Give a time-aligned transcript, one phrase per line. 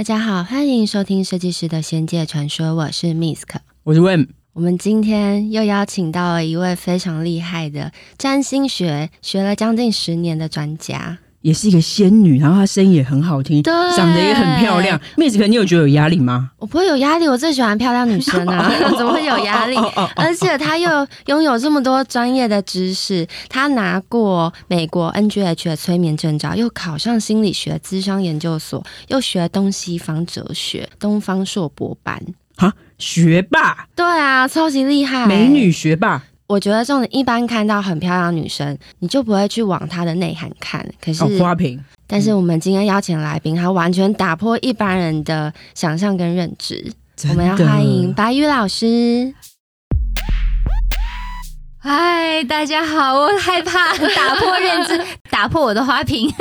[0.00, 4.28] 大家好，欢迎收听设计师的仙界传说，我是 Misk，我是 Wim。
[4.54, 11.18] 我们今天又邀请到了一位非常厉害的占星学学了将近十年的专家。
[11.42, 15.00] 也是一个仙女，然后她声音也很好听，对，长得也很漂亮。
[15.16, 16.50] 妹子，可你有觉得有压力吗？
[16.58, 19.76] 我不会有压力，我最喜欢漂亮女生啊， 怎么会有压力？
[20.16, 32.22] 而且她又拥有这么多专业的知识，她拿过美国 NGH 的催眠证照，又考上心理学咨商研究所，又学东西方哲学，东方硕博班。
[32.56, 33.86] 哈，学霸？
[33.96, 36.22] 对啊，超级厉害，美女学霸。
[36.50, 40.84] 我觉得这种一般看到很漂亮的女生，你就不会去往她的内涵看。
[41.00, 41.80] 可是，哦、花瓶。
[42.08, 46.92] 但是我们今天邀请的来宾，他完全打破一般人的想象跟认知。
[47.28, 49.32] 我们要欢迎白宇老师。
[51.78, 56.28] 嗨，大家好，我害怕打破认知， 打破我的花瓶。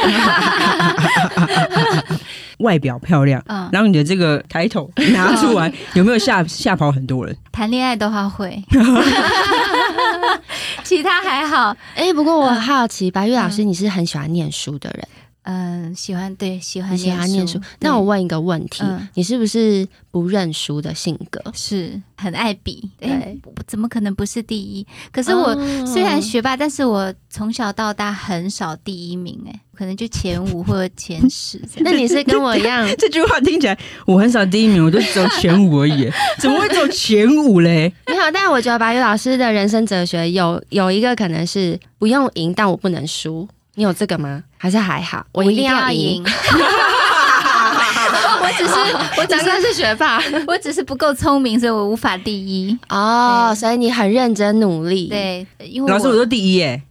[2.60, 7.36] 外表漂亮，嗯，然后你的这个抬头 拿出来，有没有吓吓跑很多人？
[7.52, 8.64] 谈恋爱的话会，
[10.84, 11.76] 其他还好。
[11.96, 15.08] 哎、欸，不过我很好奇，白玉老师，你是很喜欢念书的人？
[15.52, 17.60] 嗯，喜欢，对，喜欢喜欢念书。
[17.80, 21.42] 那我问一个问题，嗯，你是不是不认输的性格？
[21.56, 24.86] 是很爱比，对，怎么可能不是第一？
[25.12, 25.56] 可是我
[25.88, 29.60] 虽然学霸，但是我从小到大很少第一名，哎。
[29.80, 32.86] 可能就前五或者前十， 那你是跟我一样？
[33.00, 37.90] 这句话听起来我很少第一名，我就只有前五而已，怎么会只有前五嘞？
[38.06, 43.48] 没有，但是我觉得白宇老师的人生哲学有有一个可能是不用赢，但我不能输。
[43.76, 44.44] 你有这个吗？
[44.62, 45.26] 还是还好？
[45.32, 46.22] 我一定要赢。
[48.42, 48.74] 我只是
[49.22, 52.78] 我只算是学霸， 我只是不够聪明，所以我无法第一。
[52.90, 55.08] 哦，所以你很认真努力。
[55.08, 56.82] 对，因为老师我都第一耶。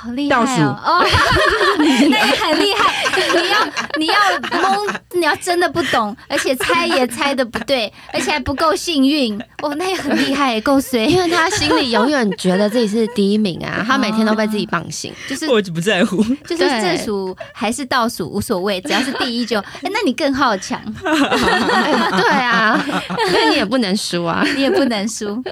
[0.00, 0.78] 好厉害哦！
[0.84, 1.04] 哦，
[1.78, 2.94] 那也很厉害。
[3.34, 3.66] 你要
[3.98, 4.14] 你要
[4.62, 9.36] 蒙，你要真的不懂，而且猜也猜的不对，而且还不够幸运。
[9.60, 11.04] 哦，那也很厉害， 够衰。
[11.04, 15.12] 因为他心里永远觉得自己是第一名啊，他每天都被自己绑醒。
[15.28, 19.58] 就是我不在乎，就是正数还是倒数无所谓，只要是第一就。
[19.58, 20.80] 哎，那你更好强。
[21.02, 22.80] 对啊，
[23.32, 25.42] 那你也不能输啊，你也不能输。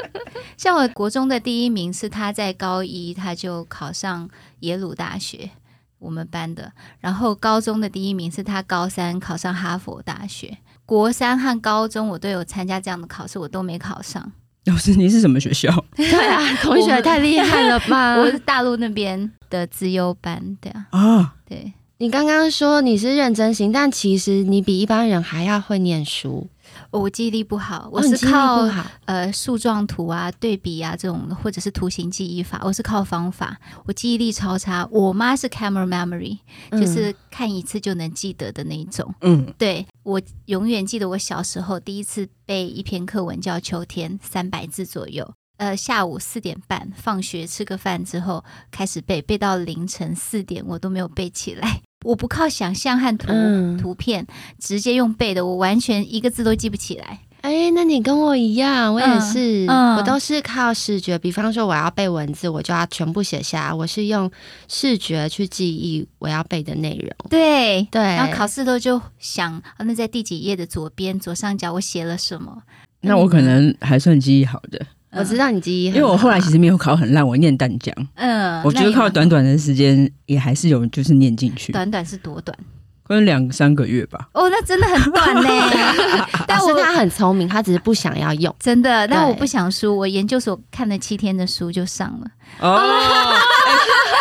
[0.57, 4.29] 像我国中的第一名是他在高一他就考上。
[4.61, 5.51] 耶鲁大学，
[5.99, 6.73] 我们班的。
[7.01, 10.59] 然后高中的第一名是他高三考上哈佛大学。
[10.85, 14.33] 国三和高中我都有参加这样的考试，我都没考上。
[14.67, 15.73] 老师，你是什么学校？
[15.97, 18.17] 对啊，同学太厉害了吧？
[18.19, 20.87] 我是大陆那边的资优班，对啊。
[20.91, 21.73] 啊，对。
[21.99, 26.47] 你刚刚说你是认真型，但其实你比一般人还要会念书。
[26.91, 28.63] 我记忆力不好，我是靠
[29.05, 32.61] 呃树状图啊、对比啊这种，或者是图形记忆法。
[32.65, 34.87] 我是靠方法，我记忆力超差。
[34.91, 36.39] 我妈是 camera memory，
[36.73, 39.15] 就是看一次就能记得的那一种。
[39.21, 45.31] 嗯，对，我永远记得我小时候第一次背一篇课文叫《秋天》，三百字左右。
[45.59, 51.81] 呃，下午四点半放学吃个饭之后开始背，背到凌晨四点我都没有背起来。
[52.07, 54.27] 我不靠想象和图、嗯、图片，
[54.59, 57.21] 直接用背的，我完全一个字都记不起来。
[57.43, 61.17] 哎、欸，那你跟我一样，我也是，嗯嗯、我都是靠视觉。
[61.19, 63.73] 比方说，我要背文字，我就要全部写下来。
[63.73, 64.29] 我是用
[64.67, 67.31] 视觉去记忆我要背的内容。
[67.31, 72.63] 对对，然后考试都就想，那在第几页的左边左上角我写了什么？
[73.01, 74.85] 那我可能还算记忆好的。
[75.17, 77.95] 我知道你记忆，因为我后来其实没有考很烂，我念淡江。
[78.15, 81.73] 嗯，我觉得靠短短的时间也还是有，就是念进去。
[81.73, 82.57] 短短是多短？
[83.03, 84.29] 可能两三个月吧。
[84.33, 85.49] 哦，那真的很短呢。
[86.47, 88.53] 但是他很聪明，他只是不想要用。
[88.59, 92.27] 真的，但我不想输，我研究所看了七天的书就上了。
[92.59, 92.81] 哦。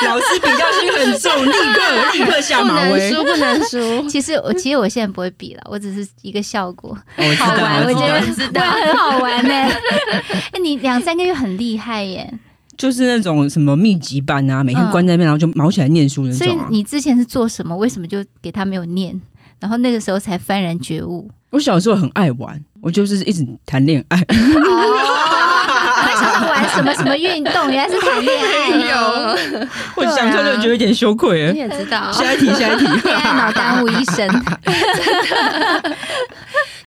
[0.03, 3.63] 老师比较心很重， 立刻立刻下马威，不能输，不能
[4.01, 4.07] 输。
[4.09, 9.53] 其实我其实我现在不会比了，我只是一个效果，哦、好玩，我，我觉得知道很好玩呢。
[9.53, 12.33] 哎，你两三个月很厉害耶，
[12.77, 16.51] 就是那种什么密集班啊，每天关在那边，然后就毛起来念书的那种、啊。
[16.51, 17.75] 所以你之前是做什么？
[17.77, 19.19] 为什么就给他没有念？
[19.59, 21.29] 然后那个时候才幡然觉悟。
[21.51, 24.17] 我小时候很爱玩，我就是一直谈恋爱。
[26.41, 27.71] 玩什么什么运动？
[27.71, 28.69] 原来是谈恋爱。
[28.89, 29.37] 哟，
[29.97, 31.51] 我想说就觉得有点羞愧。
[31.53, 32.11] 你也知道。
[32.11, 32.85] 下一题，下一题。
[33.03, 34.27] 恋爱脑耽误一生。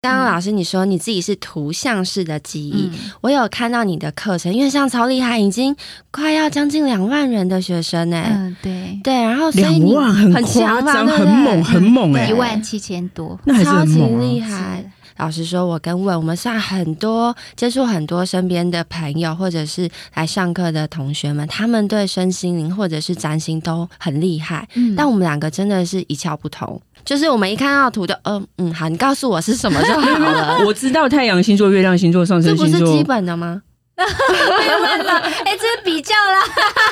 [0.02, 5.76] 刚刚老师你说你自己是图像式的记忆，嗯、我有看到你的课程，因为像超厉害，已经
[6.10, 8.20] 快要将近两万人的学生呢。
[8.28, 14.84] 嗯，对对，然后所以你两万很夸张，很猛，很猛哎，一万七千多，那还是很猛、啊、超级厉害。
[15.22, 24.68] 老实说，我跟问我们算很多接触很多身边的朋友，或者是来上课的同学们，他们对身心灵或者是占星都很厉害。
[24.74, 26.82] 嗯，但我们两个真的是一窍不通。
[27.06, 30.58] 就是我们一看到图就，嗯嗯，好，你告诉我是什么就好了。
[30.66, 33.62] 我知道太阳星座、月亮星座、上升星座，这不是基本的吗？
[34.02, 36.42] 哎，这是比较啦，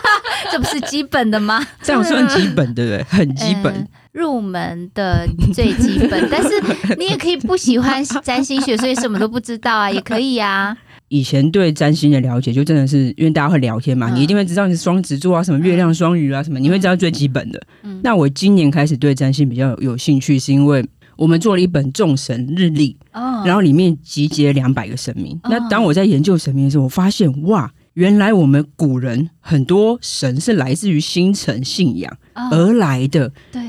[0.53, 1.65] 这不是基本的吗？
[1.81, 3.03] 这样算基本，对不对？
[3.09, 3.73] 很基本。
[3.73, 6.49] 嗯入门的最基本， 但是
[6.97, 10.75] 你也可以不喜欢占星学，所以什么都不知道啊，也可以啊。
[11.09, 17.59] 以前对占星的了解，就真的是因为大家会聊天嘛，嗯、你一定会知道你是双子座啊，什么月亮双鱼啊，什么，你会知道最基本的。
[17.81, 20.85] 嗯、那我今年开始对占星比较有兴趣，是因为
[21.15, 25.35] 我们做了一本众神日历，哦、然后里面集结了两百个神明。
[25.43, 32.15] 哦、那当我在研究神明的时候，我发现哇，原来我们古人很多神是来自于星辰信仰
[32.51, 33.25] 而来的。
[33.25, 33.61] 哦、对。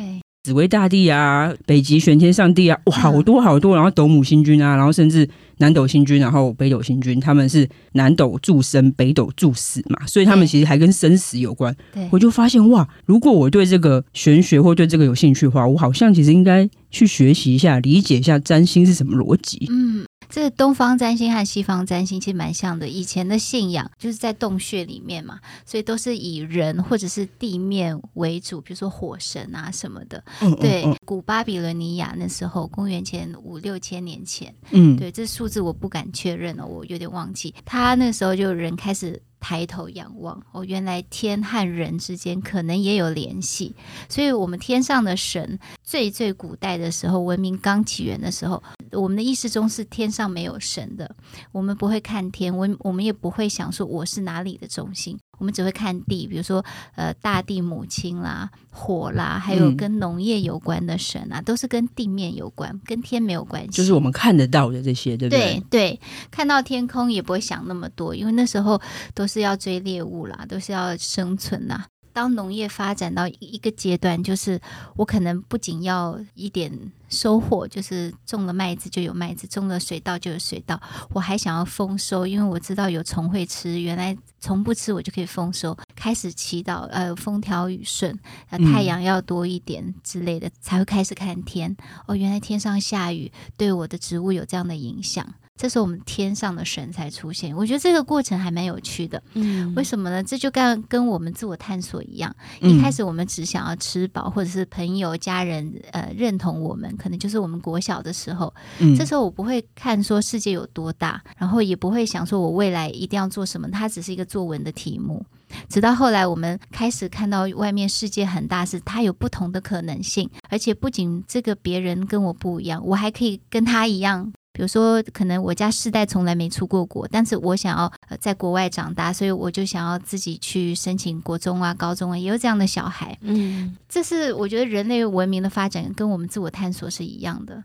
[0.42, 5.28] 紫薇大帝啊，北极玄天上帝啊，哇，好多好多，然后斗母星君啊，然后甚至
[5.58, 11.76] 南斗星君，然后北斗星君，他们是南斗助生，北斗助死嘛，所以他们其实还跟生死有关。
[12.10, 19.66] 我就发现哇，如果我对这个玄学或对这个有兴趣的话，我好像其实应该去学习一下，理解一下占星是什么逻辑。
[19.70, 20.06] 嗯。
[20.30, 22.88] 这东方占星和西方占星其实蛮像的。
[22.88, 30.22] 以前的信仰就是在洞穴里面嘛，所以都是以人或者是地面为主，比如说火神啊什么的。
[30.40, 37.54] 嗯、对，嗯、古巴比伦尼亚那时候，公元前五六千年前，嗯，对，这数字我不敢确认了，我有点忘记。
[37.64, 39.20] 他那时候就人开始。
[39.40, 43.74] 抬头仰望，哦，原来天和人之间可能也有联系，
[44.08, 51.16] 所以，我们天上的神，最最古代的时候，文明刚起源的时候，我们的意识中是天上没有神的，
[51.52, 55.18] 我们不会看天，我我们也不会想说我是哪里的中心。
[55.40, 56.64] 我们只会看地，比如说
[56.94, 63.70] 呃，大地母亲啦、火啦，还有跟农业有关的神啊，嗯、都是跟地面有关，跟天没有关系。
[63.70, 65.60] 就是我们看得到的这些，对不对？
[65.68, 66.00] 对对，
[66.30, 68.80] 看到天空也不会想那么多，因为那时候
[69.14, 71.84] 都是要追猎物啦，都是要生存呐。
[72.12, 74.60] 当农业发展到一个阶段，就是
[74.96, 76.70] 我可能不仅要一点
[77.10, 80.80] 收获，就是种了麦子就有麦子，种了水稻就有水稻，
[81.10, 85.76] 我还想要丰收，因为我知道有虫会吃，原来虫不吃我就可以丰收。
[85.94, 88.18] 开始祈祷，呃，风调雨顺，
[88.48, 91.76] 呃，太阳要多一点之类的，嗯、才会开始看天。
[92.06, 95.34] 哦，原来天上下雨对我的植物有这样的影响。
[95.60, 99.22] 这时候我们天上的神才出现，我觉得这个过程还蛮有趣的。
[99.34, 100.22] 嗯，为什么呢？
[100.22, 102.34] 这就跟跟我们自我探索一样。
[102.62, 108.50] 嗯、一开始我们只想要吃饱，或者是朋友家人呃认同我们，可能就是我们国小的时候。
[108.78, 115.22] 嗯，这时候我不会看说世界有多大，然后也不会想说我未来一定要做什么，它只是一个作文的题目。
[115.68, 124.32] 直到后来我们开始看到外面世界很大，是它有不同的可能性，而且不仅这个别人跟我不一样，我还可以跟他一样。
[124.52, 133.16] 比如说，可能我家世代从来没出过国，但是我想要在国外长大，所以我就想要自己去申请国中啊、高中啊，也有这样的小孩。
[133.20, 137.62] 嗯，这是我觉得人类文明的发展跟我们自我探索是一样的。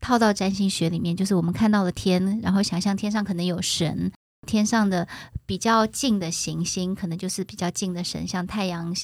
[0.00, 4.12] 套到占星学里面，就是我们看到了天，然后想象天上可能有神。
[4.44, 5.08] 天上的
[5.46, 8.94] 比较近的行星，可能就是比较近的神，像太阳，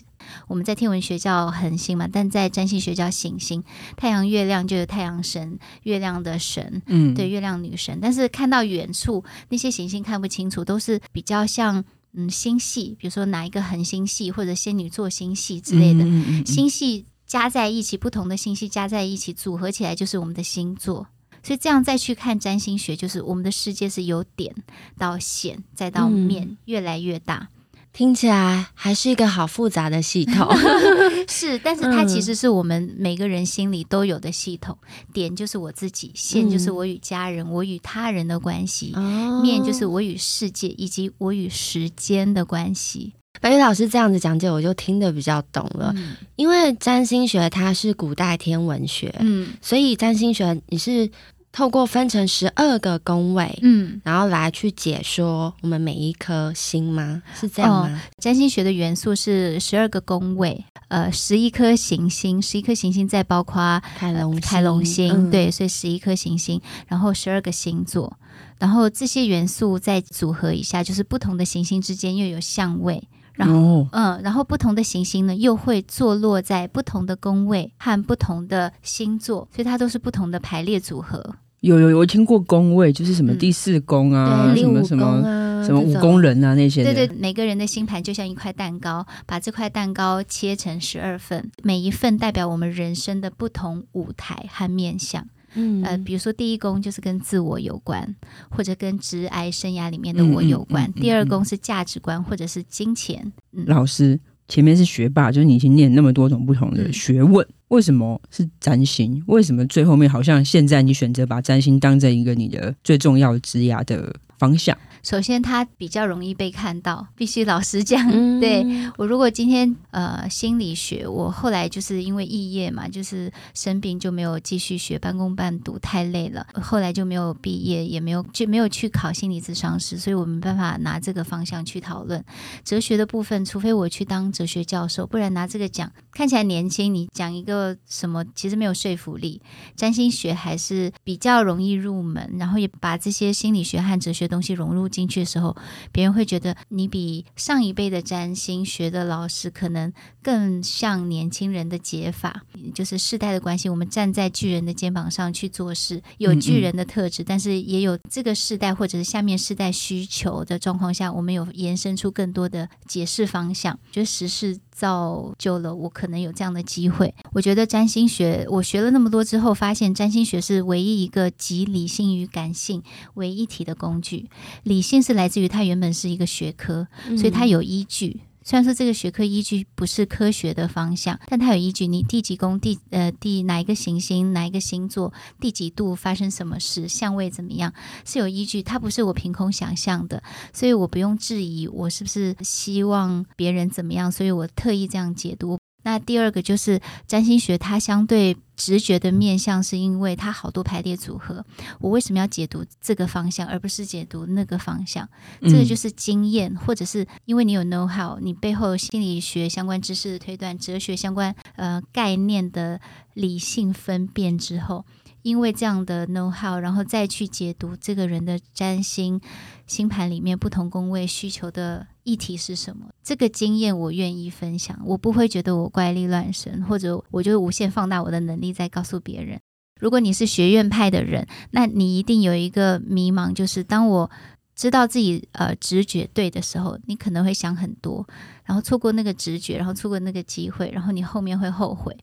[0.47, 3.63] 我们在天文学叫恒星嘛，但在占星学叫行星。
[3.97, 7.99] 太阳、月亮就是太阳神，月亮的神，嗯，对，月亮女神。
[8.01, 21.07] 但是看到远处那些行星看不清楚，都是比较像嗯星系，比如说哪一个恒星系或者仙女座星系之类的、嗯嗯嗯、星系加在一起，不同的星系加在一起组合起来就是我们的星座。
[21.43, 24.55] 所以这样再去看占星学，就是我们的世界是由点
[24.99, 27.49] 到线再到面，嗯、越来越大。
[27.93, 30.49] 听起来还是一个好复杂的系统。
[31.29, 34.79] 是，但是它其实是我们每个人心里都有的系统。
[35.13, 43.15] 点就是我自己，线就是我与家人、嗯、我与他人的关系，哦、面就是我与世界以及我与时间的关系。
[43.41, 45.93] 白玉老师这样子讲解，我就听得比较懂了。
[45.97, 51.11] 嗯、因为占星学它是古代天文学，嗯，所以占星学你是
[51.51, 57.23] 透过分成十二个宫位，嗯，然后来去解说我们每一颗星吗？
[57.35, 57.89] 是这样吗？
[57.89, 68.17] 哦、占星学的元素是十二个宫位，呃，十一颗行星，十一颗行星再包括凯龙凯龙星，嗯、对，所以十一颗行星，然后十二个星座，
[68.59, 73.03] 然后这些元素再组合一下，就是不同的行星之间又有相位。
[73.41, 81.35] 然后，哦、嗯，然后不同的行星呢，又会坐落在不同的宫位和不同的星座，所以它都是不同的排列组合。
[81.61, 86.83] 有有有听过宫位，就是什么第四宫啊，嗯、什么什么啊什么五宫人啊那些。
[86.83, 95.27] 对对，每个人的星盘就像一块蛋糕，把这块蛋糕切成十二份，每一份代表我们人生的不同舞台和面向。
[95.55, 98.15] 嗯，呃，比如说第一宫就是跟自我有关，
[98.49, 100.85] 或者跟职涯生涯里面的我有关。
[100.85, 103.33] 嗯嗯嗯嗯、第二宫是价值观或者是金钱。
[103.53, 109.23] 嗯、老师前面是学霸，就是你已经念那么多种不同的学问，嗯、为什么是占星？
[109.27, 114.77] 为什么最后面好像现在你选择把占星当成一个你的最重要的职涯的方向？
[115.03, 118.09] 首先，它比较容易被看到，必须老实讲。
[118.11, 118.65] 嗯、对
[118.97, 126.47] 我，如果今天呃心理学，我后来就是因为肄业嘛，就是生病就没有继续学，半工半读，太累了。
[126.55, 132.23] 后来就没有毕业，也没有就没有去考心理咨商师，所以我没办法拿这个方向去讨论
[132.65, 133.45] 哲学的部分。
[133.45, 139.41] 除非我去当哲学教授，不然拿这个讲看起来年轻，你讲一个什么其实没有说服力。
[139.75, 145.57] 占星学还是比较容易入门，然后也把这些心理学和哲学东西融入进去的时候，
[145.93, 149.93] 别人会觉得你比上一辈的占星学的老师可能
[150.23, 152.43] 更像年轻人的解法，
[152.75, 153.69] 就是世代的关系。
[153.69, 164.59] 我们站在巨人的肩膀上去做事，有巨人的特质，嗯嗯，但是也有这个世代或者是下面世代需求的状况下，我们有延伸出更多的解释方向，就时事。
[164.81, 167.15] 造就了我可能有这样的机会。
[167.33, 172.83] 我觉得占星学，我学了那么多之后，发现占星学是唯一一个集理性与感性
[173.13, 174.31] 为一体的工具。
[174.63, 178.21] 理性是来自于它原本是一个学科，所以它有依据。
[178.51, 181.87] 虽然说这个学科依据不是科学的方向，但它有依据。
[181.87, 187.73] 你第几宫、第呃第哪一个行星、哪一个星座、第几度发生什么事、相位怎么样，
[188.05, 188.61] 是有依据。
[188.61, 190.21] 它不是我凭空想象的，
[190.53, 195.57] 所以我不用质疑我是不是希望别人怎么样，所以我特意这样解读。
[195.85, 201.43] 那第二个就是占星学，它相对直觉的面向，是因为它好多排列组合。
[201.79, 205.09] 我为什么要解读这个方向，而不是解读那个方向？
[205.41, 212.79] 这个就是经验，或者是因为你有 know how，你背后心理学相关知识的推断，哲学相关呃概念的
[213.15, 214.85] 理性分辨之后。
[215.23, 219.21] 因为这样的 know how，然后再去解读这个人的占星
[219.67, 229.41] 星盘里面不同宫位需求的议题是什么，这个经验我愿意分享，我不会觉得我怪力乱神，或者我就无限放大我的能力在告诉别人。
[229.81, 234.11] 如果你是学院派的人，那你一定有一个迷茫，就是当我
[234.55, 238.07] 知道自己呃直觉对的时候，你可能会想很多，
[238.45, 241.97] 然后错过那个直觉，然后错过那个机会，然后你后面会后悔。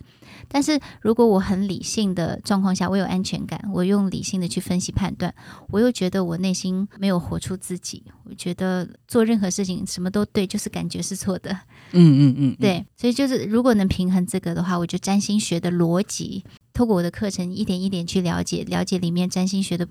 [0.48, 5.34] 但是如果我很理性的状况下，我有安全感，我用理性的去分析判断，
[5.70, 11.51] 我又觉得我内心没有活出自己，我觉得做任何事情什么都对，就是感觉是错的。
[11.91, 16.44] 嗯嗯嗯，对，所以就是如果能平衡这个的话，我就占星学的逻辑。
[16.78, 19.88] 透过我的课程，一点一点去了解，了解里面占星学的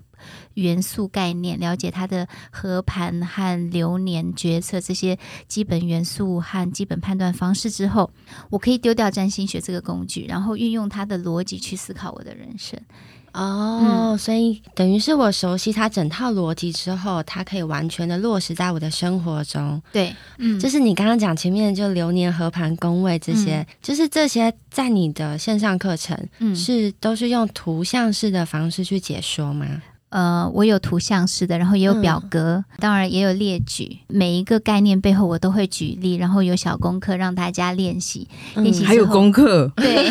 [0.53, 8.09] 元素概念，了解它的合盘和流年决策这些基本元素和基本判断方式之后，
[8.49, 12.79] 我可以丢掉占星学这个工具，然后运用它的逻辑去思考我的人生。
[13.33, 19.81] 哦，嗯、所以等于是我熟悉它整套逻辑之后，它可以完全的落实在我的生活中。
[19.91, 29.65] 对，嗯，就是你刚刚讲前面就流年合盘宫位这些，嗯、就是这些在你的线上课程，嗯，是都是用图像式的方式去解说吗？
[30.17, 33.99] 呃，我有图像式的，然后也有表格，嗯、当然也有列举。
[34.07, 38.27] 每一个概念背后，我都会举例，然后有小功课让大家练习。
[38.55, 40.09] 练习、嗯、还有功课，对，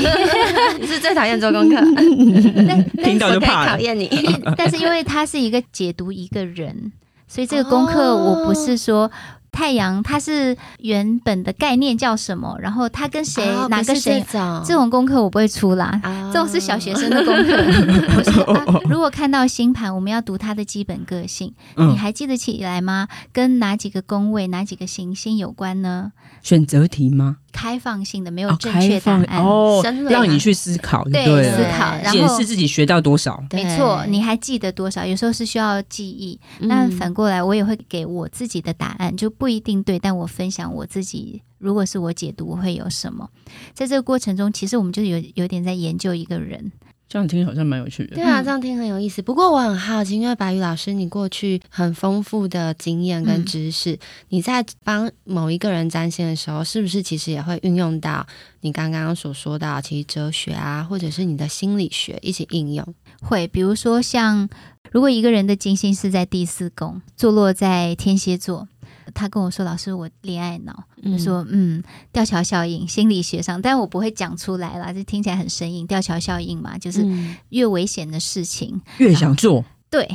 [0.78, 1.76] 你 是最讨厌做功课，
[3.02, 4.08] 听到就怕讨厌你。
[4.56, 6.92] 但是因为它是一个解读一个人，
[7.26, 9.10] 所以这个功课我不是说。
[9.56, 12.58] 太阳，它是原本的概念叫什么？
[12.60, 14.22] 然后它跟谁、哦、哪个谁？
[14.30, 17.56] 这种，这种功课我不会出啦，哦、这种是小学生的功课。
[18.18, 23.08] 我说、啊，如果看到星盘，我们要读它的基本个性，嗯、你还记得起来吗？
[23.32, 26.12] 跟哪几个宫位、哪几个行星有关呢？
[26.42, 27.38] 选择题吗？
[27.56, 33.42] 开放性的，没有正确答案，哦，让你去思考对，对，思考，然后检视自己学到多少。
[33.50, 35.06] 没错，你还记得多少？
[35.06, 43.30] 有时候是需要记忆，那反过来，我也会给我自己的答案，就不一定对，但我分享我自己，如果是我解读会有什么？
[43.72, 46.70] 在这个过程中，其实我们就有有点在研究一个人。
[47.08, 48.16] 这样听好像蛮有趣的。
[48.16, 49.22] 对啊，这样听很有意思。
[49.22, 53.98] 不过我很好奇，因为白宇老师，你过去很丰富的经验跟知识，嗯、
[54.30, 58.26] 你在帮某一个人占星的时候，是不是其实也会运用到
[58.60, 62.94] 你刚刚所说到其实哲学啊，或者是你的心理学一起应用？
[63.22, 64.48] 会，比如说像
[64.90, 68.68] 如果一个人的金星是在第四宫，坐落在天蝎座。
[69.16, 71.82] 他跟我说：“老师，我恋爱脑。”他说：“嗯，
[72.12, 75.86] 吊桥效应，心理学上，但我不会讲出来啦，这听起来很生硬。
[75.86, 77.04] 吊桥效应嘛，就是
[77.48, 79.64] 越危险的事情越想做。
[79.88, 80.06] 对，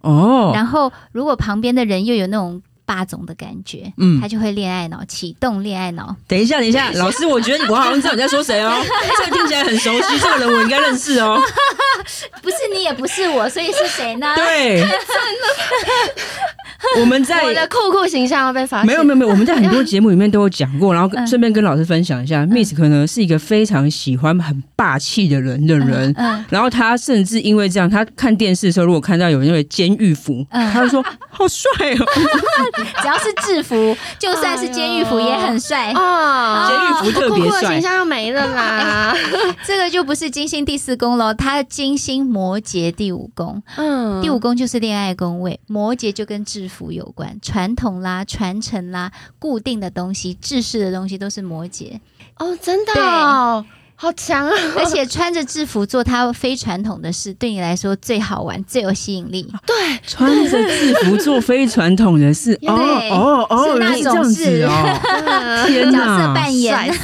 [0.00, 0.50] 哦。
[0.52, 6.16] 然后如果旁边的人又有那种霸总的感觉，嗯，他就会恋爱脑，启动恋爱脑。
[6.26, 8.74] 等一下，等一下， 老师，我觉得我好像知道你在说谁哦。
[9.18, 11.40] 这个听起来很熟悉，这个人我应该认识哦。
[12.42, 14.34] 不是你也不是我，所以是谁呢？
[14.34, 14.82] 对，
[17.00, 18.86] 我们在我的酷酷形象要被发现。
[18.86, 22.44] 没有没有没有，我们在很多节目里面都有讲过，然后顺便跟老师分享一下。
[22.44, 32.06] 嗯、Miss 可能是一个非常喜欢很霸气的人的人，嗯嗯、然后他甚至因为这样，他看电视的时候，如果看到有那个监狱服，嗯、他就说好帅哦。
[33.02, 36.68] 只要是制服，就算是监狱服也很帅哦。
[36.68, 39.14] 监狱服特别帅，酷酷形象又没了啦。
[39.66, 51.98] 这个就不是金星第四宫了，他金星摩羯第五宫，嗯，第五宫就是恋爱宫位，摩羯就跟制服有关，传统啦、传承啦、固定的东西、制式的东西都是摩羯
[52.36, 53.64] 哦，真的哦，
[53.96, 54.54] 好强啊！
[54.76, 59.52] 而且穿着制服做他非传统的事，对你来说最好玩、最有吸引力。
[59.66, 59.74] 对，
[60.06, 62.76] 穿着制服做非传统的事， 哦
[63.10, 65.00] 哦哦，是那种事哦，
[65.66, 66.94] 天哪，角色扮演，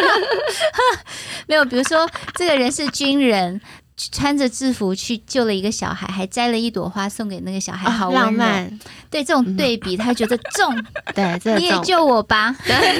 [1.48, 3.60] 没有，比如说这个人是军人。
[4.10, 8.70] 穿着制服去救了一个小孩，还摘了一朵花送给那个小孩，好浪漫。
[9.10, 10.74] 对这种对比，他觉得重。
[11.14, 12.54] 对，这你也救我吧，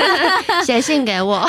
[0.67, 1.49] 写信给我，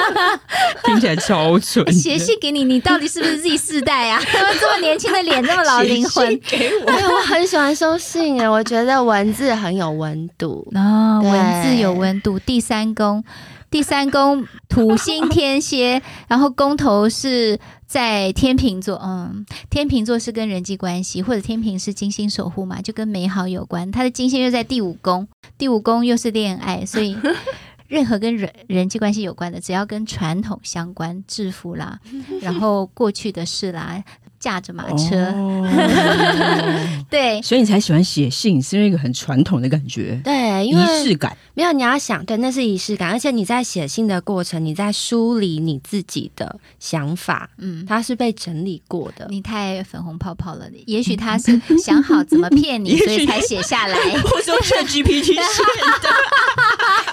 [0.84, 1.90] 听起来超蠢。
[1.92, 4.20] 写信给你，你到底是不是 Z 世代啊？
[4.60, 6.38] 这么年轻的脸，这么老灵魂。
[6.40, 12.38] 给我，我很喜欢收信哎，我觉得文字很有温度哦，文字有温度。
[12.40, 13.22] 第三宫，
[13.70, 17.58] 第三宫土星天蝎，然后宫头是。
[17.86, 23.90] 在天秤座，嗯，天秤座是跟人际关系，或者天秤是金星守护嘛，就跟美好有关。
[23.92, 27.16] 他的金星又在第五宫，第五宫又是恋爱，所以
[27.86, 32.00] 任何跟人人际关系有关的，只要跟传统相关，制服啦，
[32.40, 34.02] 然后过去的事啦。
[34.46, 35.66] 驾着马车，哦、
[37.10, 40.72] 对，所以你才喜欢写信，是因为一个很传统的感觉，对，仪
[41.02, 41.36] 式感。
[41.54, 49.26] 没有，你要想，对，那是仪式感，而且你在写信的过程，你在梳理你自己的想法，嗯，它是被整理过的。
[49.30, 53.96] 你太粉红泡泡了，也许他是想好怎么骗你， 所以才写下来。
[54.22, 56.08] 我说 ChatGPT 写的，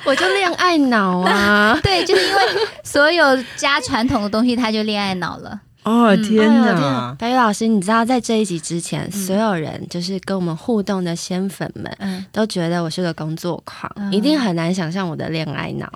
[0.06, 2.42] 我就恋爱脑啊，对，就是因为
[2.84, 5.60] 所有加传统的东西，他就恋爱脑了。
[5.84, 7.16] 哦天哪！
[7.20, 15.92] 白宇老师，你知道在这一集之前，所有人就是跟我们互动的仙粉们，都觉得我是个工作狂，一定很难想象我的恋爱脑。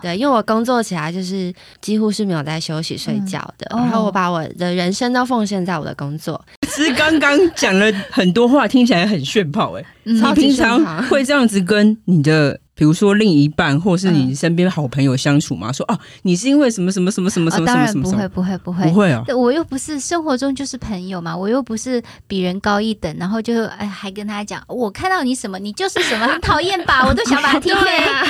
[0.00, 6.42] 对，因为我工作起来就是几乎是没有在休息睡觉的，然后我把我的人生都奉献在我的工作。
[6.62, 9.84] 其实刚刚讲了很多话，听起来很炫炮哎。
[10.04, 12.58] 你平常会这样子跟你的？
[12.78, 18.04] 比如说另一半，或是你身边好朋友相处嘛，说哦，你是因为什么什么什么什么什么什么什么？
[18.06, 19.24] 当然不会，不会，不会，不会啊！
[19.36, 27.04] 我又不是生活中就是朋友嘛，我又不是比人高一等，然后就哎还跟他讲，我看到你什么，你就是什么， 很讨厌吧？
[27.04, 28.24] 我都想把他踢飞啊！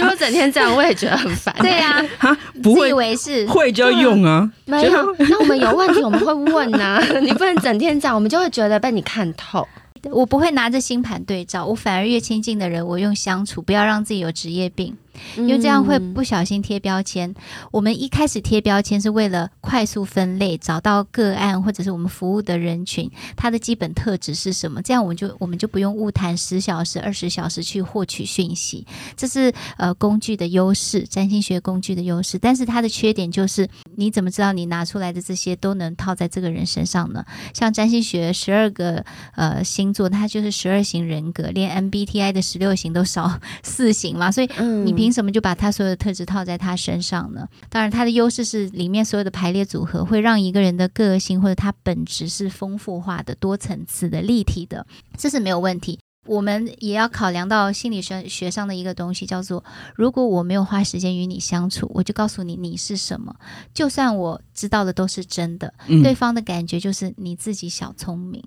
[0.00, 1.54] 如果整天这样，我也觉得很烦。
[1.60, 4.50] 对呀，哈，不会，以为是会就要用啊？
[4.64, 4.90] 没有，
[5.28, 9.68] 那我们有问题我们会问呐，你不能整天这样，我们就会觉得被你看透。
[10.04, 14.96] 我不会拿着星盘对照，我反而越亲近的人，我用相处，不要让自己有职业病。
[15.36, 17.30] 因为这样会不小心贴标签。
[17.30, 17.34] 嗯、
[17.72, 24.80] 我们一开始贴标签是为了快速分类，找到个案或者是我们服务的人群，它的基本特质是什么？
[24.82, 28.86] 这样我们就我们就不用误谈十小时、二十小时去获取讯息。
[29.16, 32.38] 这是呃工具的优势，占星学工具的优势。
[32.38, 37.24] 但是它的缺点就是，你怎么知道你拿出来的这些都能套在这个人身上呢？
[37.54, 39.04] 像占星学十二个
[39.36, 44.48] 呃星座，它就是十二型人格，连 MBTI 的十六型都少 四型嘛，所以
[44.84, 47.48] 你凭什么就把他所有的特质套在他身上呢？
[47.68, 54.86] 当然，他的优势是里面所有的排列组合会让一个人的个性或者他本质是丰富化的、多层次的、立体的，
[55.18, 55.98] 这是没有问题。
[56.28, 59.64] 我们也要考量到心理学学上的一个东西，叫做
[59.96, 63.34] 如果我没有花时间与你相处，我就告诉你你是什么，
[63.74, 68.40] 就算我知道的都是真的，嗯、对方的感觉就是你自己小聪明。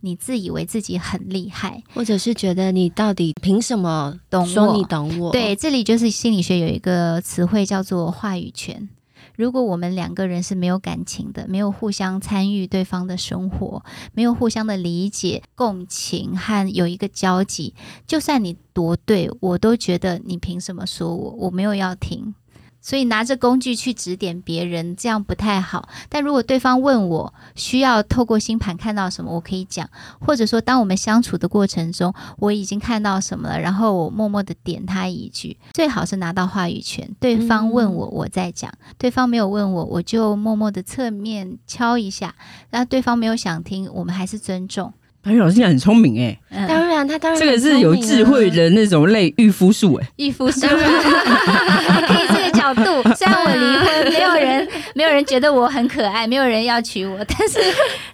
[0.00, 5.32] 你自以为自己很厉害，或者是觉得你到底凭什么懂说你懂我？
[5.32, 8.88] 对，这里就是心理学有一个词汇叫做话语权。
[9.34, 17.74] 如果我们两个人是没有感情的，没有互相参与对方的生活，没有互相的理解、共情和有一个交集，
[18.06, 21.30] 就算你多对，我都觉得你凭什么说我？
[21.32, 22.34] 我没有要听。
[22.86, 25.88] 所以拿着工具去指点别人，这样不太好。
[26.08, 29.84] 但如果对方问我需要透过星盘看到什么，我可以讲；
[30.20, 37.10] 或者说，当我们相处的过程中，我已经看到什么了，然后我默默的点他一句，最好是拿到话语权。
[37.18, 42.36] 对方问我，我再讲；对方没有问我，我就默默的侧面敲一下。
[42.70, 44.94] 那对方没有想听，我们还是尊重。
[45.26, 53.02] 白宇老师现在很聪明哎，当然他当然、啊、这个是有智慧的那种类御夫术哎，御夫术可以这个角度。
[53.16, 57.58] 虽然我离婚，没有人 没有人觉得我很可爱，没有人要娶我，但是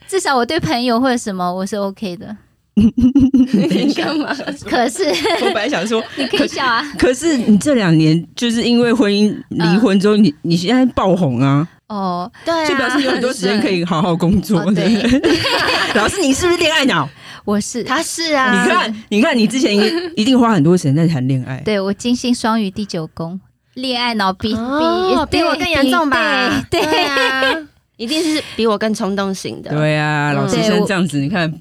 [0.09, 2.35] 至少我对朋友或者什么我是 OK 的。
[2.75, 4.35] 你干嘛？
[4.65, 5.05] 可是
[5.43, 6.83] 我本来想说， 你可以笑啊。
[6.99, 11.69] 可是你这两年就是因为婚姻离婚之后，你你现在爆红啊。
[11.93, 14.65] 哦，对，就表示有很多时间可以好好工作。
[14.73, 14.85] 对，
[15.95, 17.07] 老师，你是不是恋爱脑？
[17.45, 18.65] 我是，他是啊。
[18.65, 19.77] 你看，你看，你之前
[20.17, 21.61] 一 定花很多时间在谈恋爱。
[21.65, 23.39] 对，我金星双鱼第九宫，
[23.75, 24.59] 恋爱脑比比
[25.31, 26.65] 比我更严重吧？
[26.71, 27.55] 对啊。
[27.99, 29.71] 一定是比我更冲动型的。
[29.71, 31.53] 对啊，老师现在这样子，你看，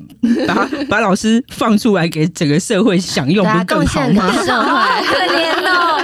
[0.48, 4.32] 把把老师放出来给整个社会享用，不是更好吗？
[4.44, 6.02] 社会可怜哦。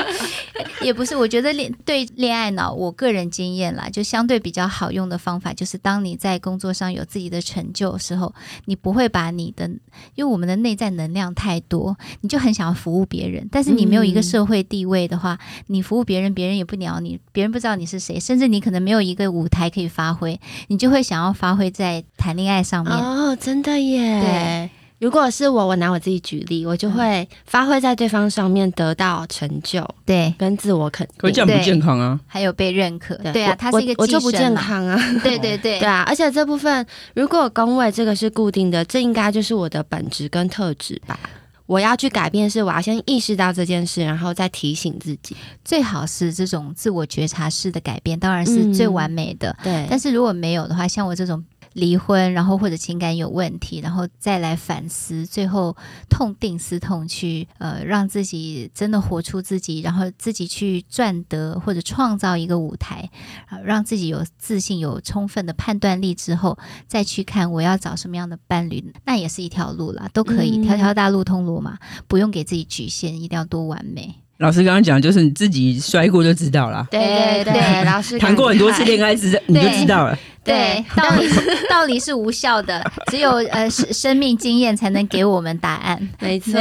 [0.81, 8.33] 也不是，我觉得恋对恋爱脑，我个人经验啦，就相对比较好用的方法，就是当你在工作上有自己的成就的时候，
[8.65, 9.67] 你不会把你的，
[10.15, 22.93] 因为我们的内在能量太多，你就很想要服务别人，但是你没有一个社会地位的话，嗯、你服务别人，别人也不鸟你，别人不知道你是谁，甚至你可能没有一个舞台可以发挥，你就会想要发挥在谈恋爱上面。
[22.93, 24.21] 哦，真的耶。
[24.21, 24.69] 对。
[24.99, 31.15] 如果是我，我拿我自己举例，我就会发挥在对方上面，得到成就，对，跟自我肯定。
[31.17, 36.83] 可这样不健康啊，还有被认可，对啊，它是一个我就不健康啊， 对对对，对啊，而且这部分
[37.13, 41.19] 如果工位这个是固定的，这应该就是我的本质跟特质吧。
[41.67, 45.35] 我要去改变，是我要先意识到这件事，然后再提醒自己。
[45.63, 49.55] 最好是这种自我觉察式的改变，当然是最完美的。
[49.63, 51.43] 对，但是如果没有的话，像我这种。
[51.77, 55.77] 离婚，然后或者情感有问题，然后再来反思，最后
[56.09, 63.07] 痛定思痛去呃，让自己真的活出自己，然后自己去赚得或者创造一个舞台，
[63.51, 74.15] 呃，让自己有自信、有充分的判断力之后，再去看我要找什么样的伴侣，那也是一条路啦，都可以，条条大路通罗马，不用给自己局限，一定要多完美。
[74.37, 76.87] 老师刚刚讲，就是你自己摔过就知道了。
[76.91, 80.17] 对对对，老师谈过很多次恋爱之后，你就知道了。
[80.43, 81.27] 对，道理
[81.69, 86.09] 道理是无效的，只有呃生生命经验才能给我们答案。
[86.19, 86.53] 没错。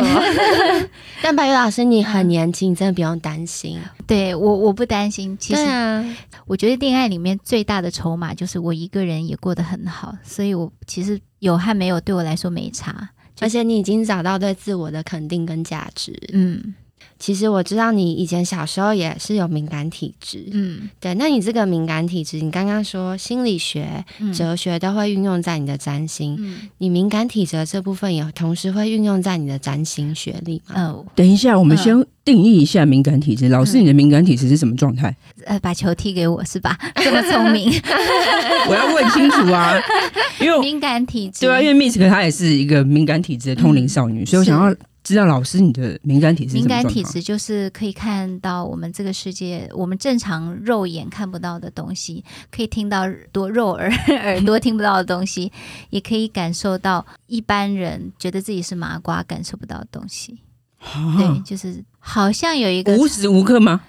[1.23, 3.79] 但白宇老师，你很年轻，真的不用担心。
[4.07, 5.37] 对我，我不担心。
[5.39, 6.05] 其实，啊、
[6.47, 13.11] 我觉得恋爱里面最大的筹码就是我一个人也过得很好，所以我其实有和没有对我来说没差。
[13.41, 16.13] 而且你已经找到对自我的肯定跟价值。
[16.33, 16.75] 嗯。
[17.19, 21.15] 其实我知道你以前小时候也是有敏感体质，嗯，对。
[21.15, 30.75] 那你这个敏感体质，你刚刚说心理学、哲学都会运用在你的占星，嗯，你敏感体质这部分也同时会运用在你的占星学里吗？
[30.81, 33.49] 哦，等一下，我们先定义一下敏感体质。
[33.49, 35.17] 老师，你的敏感体质是什么状态？
[35.47, 36.79] 呃，把球踢给我是吧？
[36.97, 37.73] 这么聪明，
[38.69, 39.73] 我要问清楚啊，
[40.39, 44.75] 因为敏感体质，对啊，因为 Misk 她也是一个敏感体质的通灵少女，所以我想要。
[45.07, 46.55] 知道老师，你的敏感体质？
[46.57, 55.53] 敏感体质就是可以看到我们这个世界，我们正常肉眼看不到的东西，可以听到多肉耳 耳朵听不到的东西，
[55.91, 60.41] 也可以感受到一般人觉得自己是麻瓜感受不到的东西。
[60.81, 63.83] 啊、对，就是好像有一个无时无刻吗？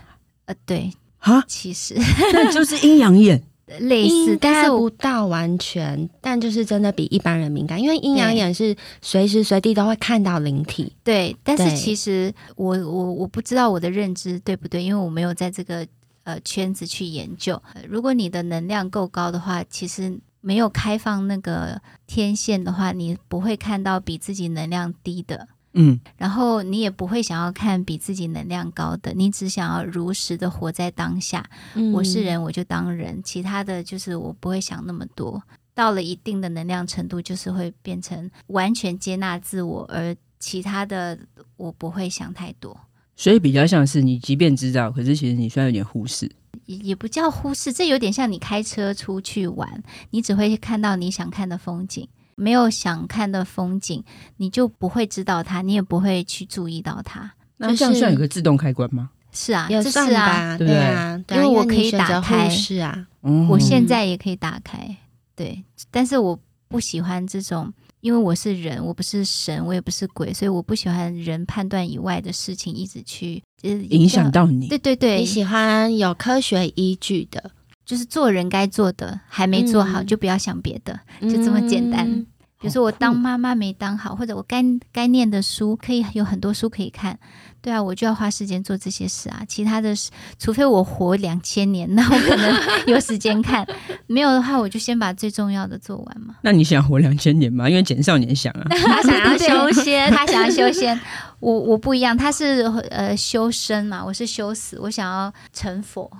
[0.45, 1.95] 呃，对啊，其实
[2.31, 3.41] 那就是阴阳眼。
[3.79, 10.93] 类似，但是不到完全，但就是真的比一般人敏感，因为阴阳眼是随时随地都会看到灵体。
[11.03, 15.85] 对，但是其实我我我不知道我的认知对不对，因为我没有在这个
[16.23, 17.61] 呃圈子去研究。
[17.87, 25.47] 如果你的能量够高的话，其实没有开放那个天线的话，你不会看到比自己能量低的。
[25.77, 31.47] 嗯，然后你也不会想要看比自己能量高的，你只想要如实的活在当下。
[31.75, 35.41] 嗯，我是人，我就当人，其他的就是我不会想那么多。
[35.75, 41.17] 到了一定的能量程度，就是会变成完全接纳自我，而其他的
[41.55, 42.75] 我不会想太多。
[43.15, 46.31] 所以比较像是你即便知道，可是其实你虽然有点忽视，
[46.65, 52.07] 也也不叫忽视，这有点像你开车出去玩，你只会看到你想看的风景。
[52.37, 54.03] 没有想看的风景，
[54.37, 57.33] 你就不会知道它，你也不会去注意到它。
[57.57, 59.09] 那这样算有个自动开关吗？
[59.31, 62.47] 是啊，也算吧，啊，对啊，因为我可以打开。
[62.49, 63.07] 是啊，
[63.49, 64.95] 我现在也可以打开。
[65.35, 74.67] 对，但是我不喜欢这种，因为我是人，我不是神，我也不是鬼，所以我不喜欢人判断以外的事情一直去就是影响到你。
[74.67, 77.51] 对对对，你喜欢有科学依据的。
[77.87, 82.05] 就是做人该做的还没做好，就不要想别的，嗯、就这么简单。
[82.05, 82.27] 嗯、
[82.59, 87.17] 比如说我当妈妈没当好，或者我该该念的书可以有很多书可以看，
[87.61, 89.41] 对啊，我就要花时间做这些事啊。
[89.47, 89.95] 其他的，
[90.37, 93.63] 除非我活两千年，那我可能有时间看；
[94.05, 96.35] 没有的话，我就先把最重要的做完嘛。
[96.41, 97.69] 那你想活两千年吗？
[97.69, 100.99] 因为简少年想啊， 他想要修仙，他想要修仙。
[101.39, 106.11] 我我不一样，他是呃修身嘛，我是修死，我想要成佛。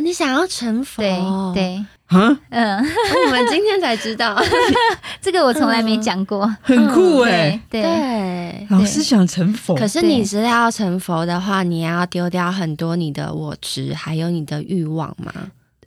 [0.00, 1.02] 你想要成佛？
[1.02, 1.14] 对
[1.54, 4.40] 对，啊，嗯，我们今天才知道，
[5.20, 7.60] 这个我从来没讲过，很酷哎。
[7.68, 15.32] 对对，老师想成佛，可是你知道要成佛的话，你要丢掉很多你的我执，还有你的欲望吗？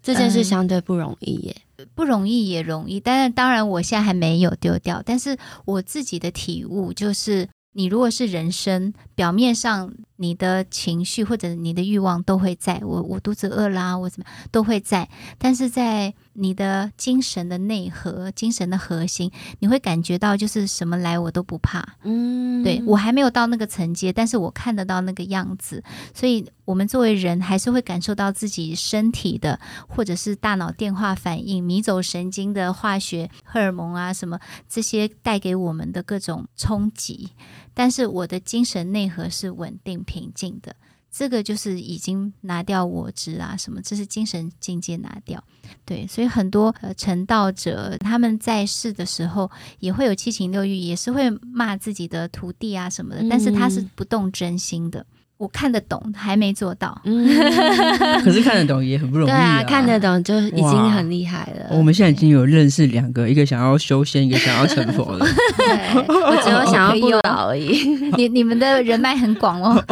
[0.04, 1.56] 这件事相对不容易耶，
[1.96, 7.48] 不容易也容易，但是当然我现在还没有丢掉，但是我自己的体悟就是。
[7.78, 21.98] 你如果是人生表面上，你的情绪或者你的欲望都会在，我我肚子饿啦，我怎么都会在，但是在你的精神的内核、精神的核心，你会感觉到就是什么来我都不怕。
[22.04, 37.32] 嗯，对，我还没有到那个层阶，但是我看得到那个样子，所以我们作为人还是会感受到自己身体的或者是大脑电话反应、迷走神经的化学荷尔蒙啊什么这些带给我们的各种冲击。
[37.74, 40.76] 但是我的精神内核是稳定平静的，
[41.18, 45.42] 这个就是已经拿掉我执啊什么，这是精神境界拿掉。
[45.86, 49.50] 对，所以很多呃成道者他们在世的时候
[49.80, 55.06] 也会有七情六欲，也是会骂自己的徒弟啊什么的，但是他是不动真心的。
[55.38, 56.98] 我看得懂，还没做到。
[57.04, 57.28] 嗯，
[58.24, 59.36] 可是看得懂也很不容易啊。
[59.36, 61.68] 对啊，看得懂就已经很厉害了。
[61.72, 65.26] 我们现在已经有认识两个，一个想要修仙，一个想要成佛了。
[65.58, 65.68] 对，
[66.08, 67.86] 我只有想要不老而已。
[68.16, 69.84] 你你们的人脉很广哦，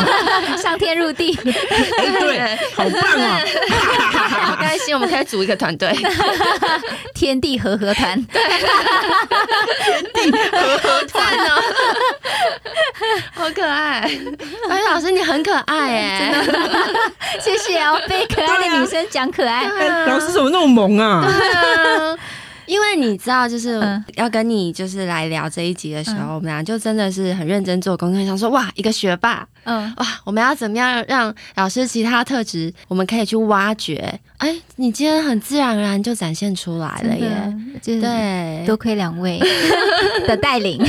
[0.56, 1.34] 上天入地。
[1.34, 3.40] 对，好棒啊！
[4.46, 5.94] 好开心，我们可以组一个团队，
[7.14, 8.20] 天地合合团。
[8.24, 8.40] 对，
[10.14, 11.62] 天地合合团哦，
[13.34, 14.10] 好可爱。
[14.78, 16.58] 哎，老师你很可爱哎，真的，
[17.42, 19.64] 谢谢哦，被可爱的女生讲可爱。
[20.06, 21.24] 老师怎么那么萌啊？
[22.68, 23.80] 因为你知道，就是
[24.16, 34.20] 要跟你就是来聊这一集的时候，我们俩就真的是很认真做功课，想说哇，一个学霸，嗯，哇，我们要怎么样让老师其他特质我们可以去挖掘？
[34.36, 39.40] 哎，你今天很自然而然就展现出来了耶，对，多亏两位
[40.28, 40.80] 的带领，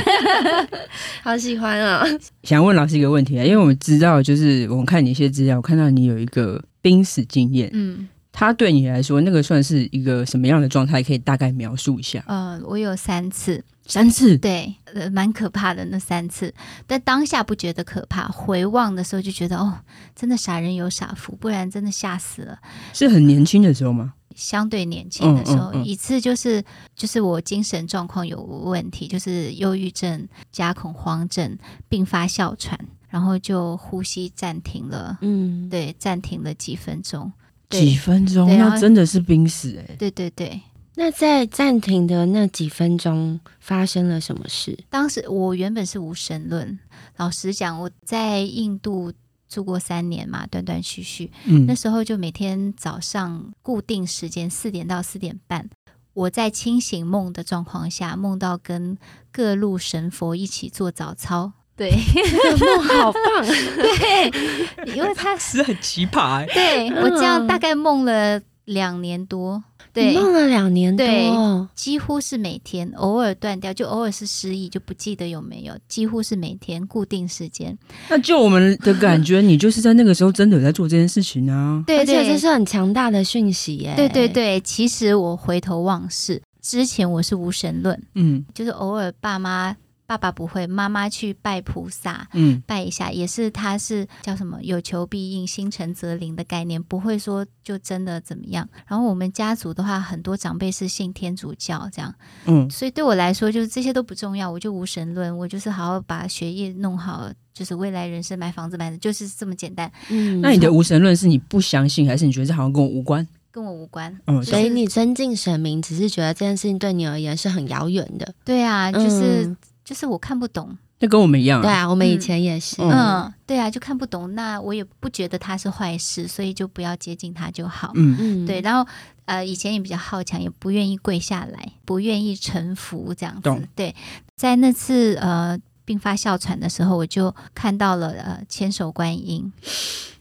[1.24, 2.06] 好喜欢啊！
[2.44, 8.08] 想问老师一个问题啊，因为我们知道，就是我们看你一些资料，我看到你有一个濒死经验，嗯。
[8.40, 11.04] 他对你来说，那个算是一个什么样的状态？
[11.04, 12.24] 可以大概描述一下。
[12.26, 16.54] 呃，我有三次，三次，对，呃，蛮可怕的那三次。
[16.88, 19.80] 但当下不觉得可怕，回望的时候就觉得，哦，
[20.16, 22.58] 真的傻人有傻福，不然真的吓死了。
[22.94, 24.14] 是很年轻的时候吗？
[24.34, 26.64] 相对年轻的时候，嗯嗯嗯、一次就是
[26.96, 31.58] 就是我精神状况有问题，就是忧郁症加恐慌症
[31.90, 35.18] 并发哮喘，然后就呼吸暂停了。
[35.20, 37.30] 嗯，对，暂停了几分钟。
[37.70, 39.96] 几分钟，那真的是濒死哎、欸！
[39.98, 40.60] 对对对，
[40.96, 44.78] 那在暂停的那几分钟发生了什么事？
[44.90, 46.80] 当时我原本是无神论，
[47.18, 49.14] 老实讲，我在印度
[49.48, 51.32] 住过三年嘛，断断续续。
[51.46, 55.70] 嗯，那时候就每天早上固定时间四点到四点半，
[56.14, 58.98] 我在清醒梦的状况下，梦到跟
[59.32, 61.54] 各路神佛一起做早操。
[61.80, 61.90] 对，
[62.30, 63.24] 这个梦好棒。
[63.48, 66.46] 对，因为他 是很奇葩。
[66.54, 69.64] 对，我这样大概梦了两年多。
[69.92, 71.32] 对，梦了两年多，对，
[71.74, 77.76] 几乎是每天，偶尔断掉，就偶尔是失忆，就不记得有没有，几乎是每天固定时间。
[78.08, 81.84] 那就我们的感觉，你就是在那个时候真的有在做这件事情啊。
[81.88, 83.94] 对，而且这是很强大的讯息耶。
[83.96, 89.76] 对对对，其实我回头望视，之前我是无神论，嗯，就是偶尔爸妈。
[90.10, 98.68] 爸爸不会，妈妈去拜菩萨，嗯，拜一下，也是他是叫什么有求必应、心诚则灵的概念，不会说就真的怎么样。
[98.88, 102.12] 然后我们家族的话，很多长辈是信天主教，这样，
[102.46, 109.92] 嗯，所以对我来说，就是这些都不重要，我就无神论，我就是好好把学业弄好，就是未来人生买房子买的，就是这么简单。
[110.10, 113.28] 嗯，那你的无神论是你不相信，还是你觉得这好像跟我无关？
[113.52, 118.34] 跟我无关，嗯，所以你尊敬神明，只是觉得这件事情对你而言是很遥远的。
[118.44, 119.56] 对啊，就是。
[119.90, 121.64] 嗯就是我看不懂，那跟我们一样。
[121.64, 122.80] 对啊，我们以前也是。
[122.80, 124.36] 嗯，嗯，对啊，就看不懂。
[124.36, 127.92] 那我也不觉得它是坏事，所以就不要接近它就好。
[127.96, 128.62] 嗯嗯，对。
[128.62, 128.88] 然后
[129.26, 133.42] 呃，以前也比较好强，也不愿意跪下来，不愿意臣服这样子。
[133.42, 133.64] 懂。
[133.76, 133.96] 对，
[134.36, 135.58] 在那次呃。
[135.90, 139.52] 并发哮喘的时候，我就看到了呃千手观音，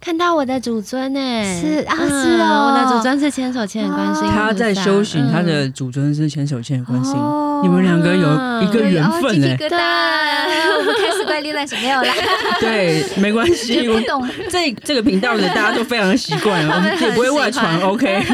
[0.00, 1.20] 看到我的祖尊呢，
[1.61, 7.18] 是啊是哦，我的祖尊是千手千眼观世音，他在修行，他的祖尊是千手千眼观世音，
[7.64, 9.54] 你们两个有一个缘分呢。
[9.59, 12.14] 对，我们开始怪力乱神没有啦，
[12.61, 14.26] 对，没关系，我懂。
[14.48, 18.24] 这这个频道的大家都非常习惯， 我们也不会外传，OK。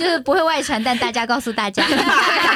[0.00, 1.84] 就是不会外传，但大家告诉大家。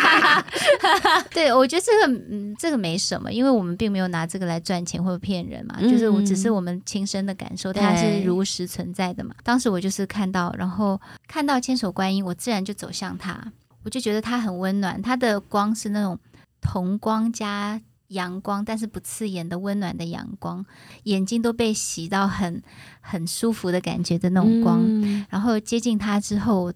[1.31, 9.35] 对，我觉得这个嗯，这个没什么，因为我们并没有拿这个来赚钱或者骗人嘛，就是我只是我们亲身的感受，它是如实存在的嘛。
[9.43, 13.39] 当时我就是看到，然后看到千手观音，我自然就走向它，
[13.83, 16.19] 我就觉得它很温暖，它的光是那种
[16.63, 17.79] 铜光加。
[18.09, 20.65] 阳光，但是不刺眼的温暖的阳光，
[21.05, 22.63] 眼睛都被洗到很
[23.01, 24.85] 很舒服的感觉的那种光。
[24.85, 26.71] 嗯、然后接近他之后，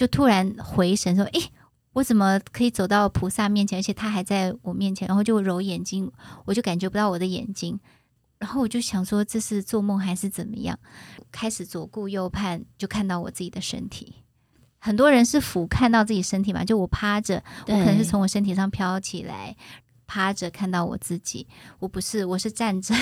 [0.00, 1.52] 就突然回神说：“诶，
[1.92, 3.78] 我怎么可以走到菩萨面前？
[3.80, 6.10] 而且他还在我面前。”然后就揉眼睛，
[6.46, 7.78] 我就感觉不到我的眼睛。
[8.38, 10.78] 然后我就想说，这是做梦还是怎么样？
[11.30, 14.14] 开始左顾右盼，就看到我自己的身体。
[14.78, 19.54] 很多人是俯瞰到自己身体嘛，就我趴着，我可能是从我身体上飘起来。
[20.06, 21.46] 趴着看到我自己，
[21.78, 22.92] 我不是，我是站着，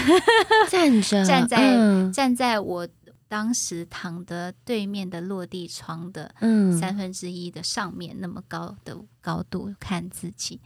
[0.69, 2.87] 站着， 站在、嗯、站在我
[3.29, 6.35] 当时躺的对面的落地窗的
[6.81, 10.61] 三分之一的上面，那么高的高度看自己。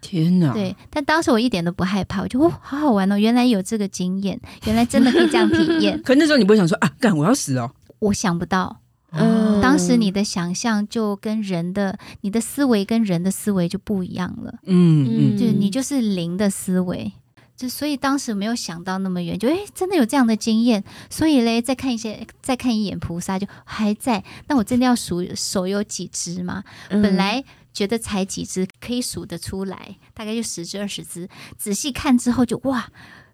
[0.00, 0.52] 天哪！
[0.52, 6.00] 对，但当时我一点都不害怕，我就哦，好好玩哦，原来有这个经验，原来真的可以这样体 验。
[6.02, 7.72] 可那时候你不会想说啊，干，我要死哦？
[7.98, 8.80] 我想不到。
[9.10, 14.58] 嗯，当时你的想象就跟人的，你的思维跟人的思维就不一样了。
[14.66, 17.12] 嗯嗯，就你就是零的思维，
[17.58, 20.84] 就所以当时没有想到那么远，就诶，真的有这样的经验。
[21.10, 24.22] 所以嘞，再看一些，再看一眼菩萨就还在。
[24.46, 26.62] 那我真的要数手有几只吗？
[26.90, 27.42] 嗯、本来
[27.72, 31.28] 觉得才几只可以数得出来，大概就十只二十只。
[31.56, 32.86] 仔细看之后就哇。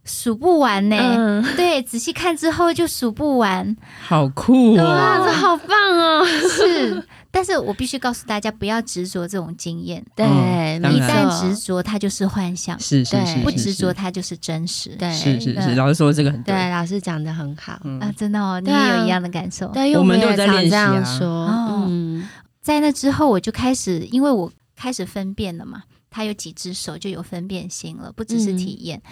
[0.06, 3.74] 数不完呢、欸，嗯、对，仔细看之后就数不完，
[4.06, 6.22] 好酷哦，哇，这好棒哦！
[6.46, 15.74] 是，但是我必须告诉大家，不要执着这种经验，对，一旦执着，它就是幻想，是是是，不执着，它就是真实，对，是是是。
[15.74, 21.18] 老师说这个很对，对，老师讲的很好、嗯、啊，真的哦，你也有一样的感受，对，因为我们都在练习啊。
[21.18, 21.46] 说，
[21.88, 22.26] 嗯，
[22.62, 29.02] 在那之后，我就开始，因为我开始分辨了嘛，他有几只手就有分辨心了，不只是体验。
[29.04, 29.10] 嗯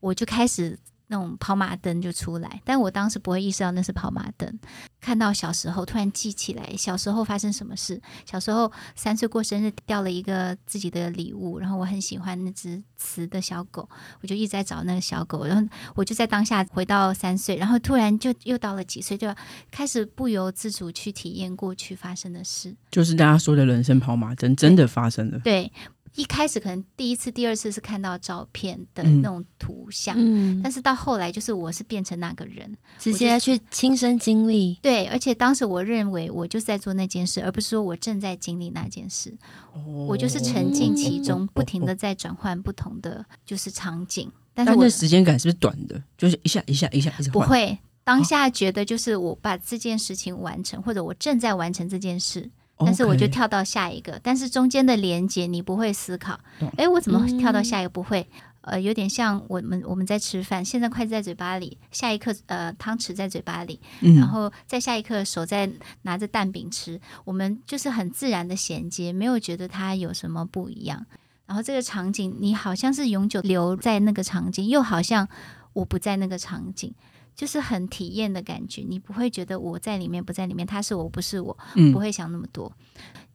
[0.00, 0.78] 我就开始
[1.12, 4.58] 那种跑马灯就出来，但我当时不会意识到那是跑马灯。
[5.00, 8.00] 看到小时候突然记起来，小时候发生什么事？
[8.24, 13.88] 小时候三岁过生日掉了一个自己的礼物，然后我很喜欢那只雌的小狗，
[14.22, 15.44] 我就一直在找那个小狗。
[15.46, 19.34] 然后我就在当下回到三岁，然后突然就又到了几岁，就
[19.70, 25.40] 开始不由自主去体验过去发生的事，就是大家说的人生跑马灯真的发生了。
[25.40, 25.72] 对。
[26.14, 34.78] 对一开始可能第一次、第二次是看到照片的那种图像，嗯、但是到后来就是我是变成那个人，直接去亲身经历。
[34.82, 39.32] 对，而且当时我认为我就是在做那件事，而不是说我正在经历那件事。
[39.72, 44.30] 哦、我就是沉浸其中，不停的在转换不同的就是场景。
[44.52, 46.02] 但是我的时间感是不是短的？
[46.18, 47.30] 就是一下一下一下一下。
[47.30, 52.50] 不会，当下觉得就是我把这件事情完成，或者我正在完成这件事。
[52.84, 56.38] 但是我就跳到下一个，但是中间的连接你不会思考，
[56.76, 57.90] 哎，我怎么跳到下一个？
[57.90, 58.26] 不会，
[58.62, 65.70] 呃，有点像我们我们在吃饭，现在筷子在嘴巴里，下一刻呃汤匙在嘴巴里，然后在下一刻手在
[66.02, 71.04] 拿着蛋饼吃，我们就是很自然的衔接，没有觉得它有什么不一样。
[71.46, 75.28] 然后这个场景，你好像是永久留在那个场景，又好像
[75.72, 76.94] 我不在那个场景。
[77.40, 82.70] 就是很体验的感觉，你不会觉得我在里面不在里面，他是我不是我，嗯、不会想那么多。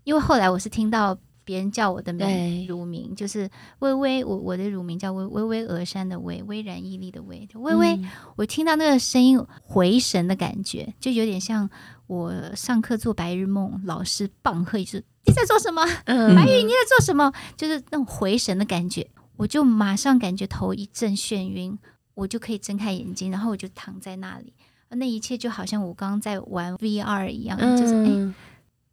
[0.04, 7.96] 因为后来我是听到别人叫我的名乳名，就是微微，我我的乳名叫微微微峨山的微，巍然屹立的巍，微微。
[7.96, 11.68] 嗯、我听到那个声音回神的感觉，就有点像
[12.06, 15.82] 我上课做白日梦，老师棒喝一句：“你在做什么？
[16.06, 21.80] 嗯、白宇你在做什么？”就是那种回神的感觉，我就马上感觉头一阵眩晕。
[22.16, 24.54] 我就可以睁开眼睛，然后我就躺在那里，
[24.90, 28.34] 那一切就好像我刚刚在玩 VR 一样，嗯、就是哎，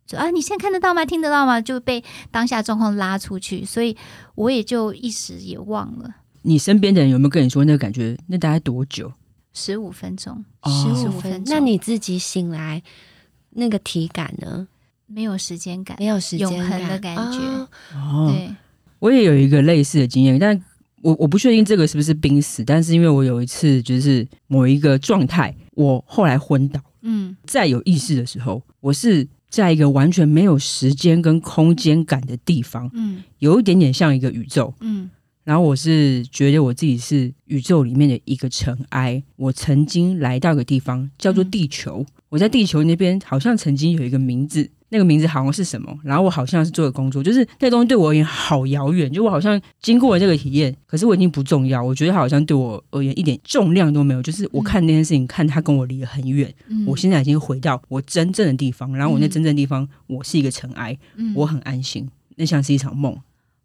[0.06, 1.04] 说啊，你现在看得到吗？
[1.04, 1.60] 听得到吗？
[1.60, 3.96] 就被当下状况拉出去，所以
[4.34, 6.16] 我也就一时也忘了。
[6.42, 8.18] 你身边的人有没有跟你说那个感觉？
[8.26, 9.12] 那大概多久？
[9.52, 11.54] 十五分钟，十五分钟。
[11.54, 12.82] 那你自己醒来
[13.50, 14.66] 那个体感呢？
[15.06, 17.38] 没有时间感，没有时间永恒的感觉。
[17.94, 18.52] 哦，对，
[18.98, 20.60] 我也有一个类似的经验，但。
[21.02, 35.10] 我我不确定这个是不是濒死，但是因为我有一次就是某一个状态，我后来昏倒，嗯，在有意识的时候，我是在一个完全没有时间跟空间感的地方，嗯，有一点点像一个宇宙，嗯，
[35.44, 39.22] 然后我是觉得我自己是宇宙里面的一个尘埃。
[39.36, 44.70] 我曾经来到一个地方叫做地球，我在地球那边好像曾经有一个名字。
[44.94, 62.06] 那个名字好像是什么，然后我好像是做的工作，就是那东西对我而言好遥远，就我好像经过了这个体验，可是我已经不重要，我觉得好像对我而言一点重量都没有，就是我看那件事情，嗯、看它跟我离得很远，嗯、我现在已经回到我真正的地方，然后我那真正的地方，嗯、我是一个尘埃，嗯、我很安心，
[62.36, 63.16] 那像是一场梦。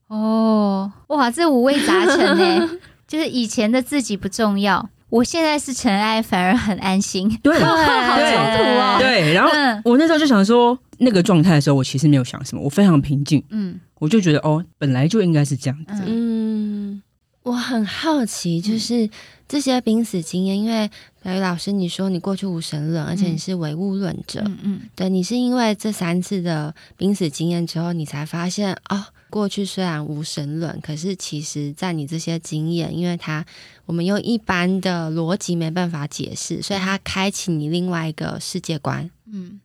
[0.07, 2.69] 哦，哇，这五味杂陈呢，
[3.05, 4.89] 就是以前的自己不重要。
[5.09, 7.29] 我现在是尘埃，反而很安心。
[7.41, 8.97] 对， 好冲突哦。
[8.99, 9.49] 对，然后
[9.85, 13.41] 我那时候就想说，那个状态的时候，我其实没有想什么，我非常平静。
[13.49, 16.03] 嗯，我就觉得哦，本来就应该是这样子。
[16.05, 17.01] 嗯，
[17.43, 19.09] 我很好奇，就是
[19.47, 20.89] 这些濒死经验，因为
[21.23, 24.41] 白宇老师你说你过去无神论，而且你是唯物论者。
[24.45, 29.05] 嗯嗯，对，你是因为这三次的濒死经验之后，你才发现哦。
[29.29, 33.45] 过去虽然无神论，可是其实，在你这些经验，因为它
[33.85, 39.09] 我们用一般的逻辑没办法解释，所以它开启你另外一个世界观。
[39.31, 39.59] 嗯，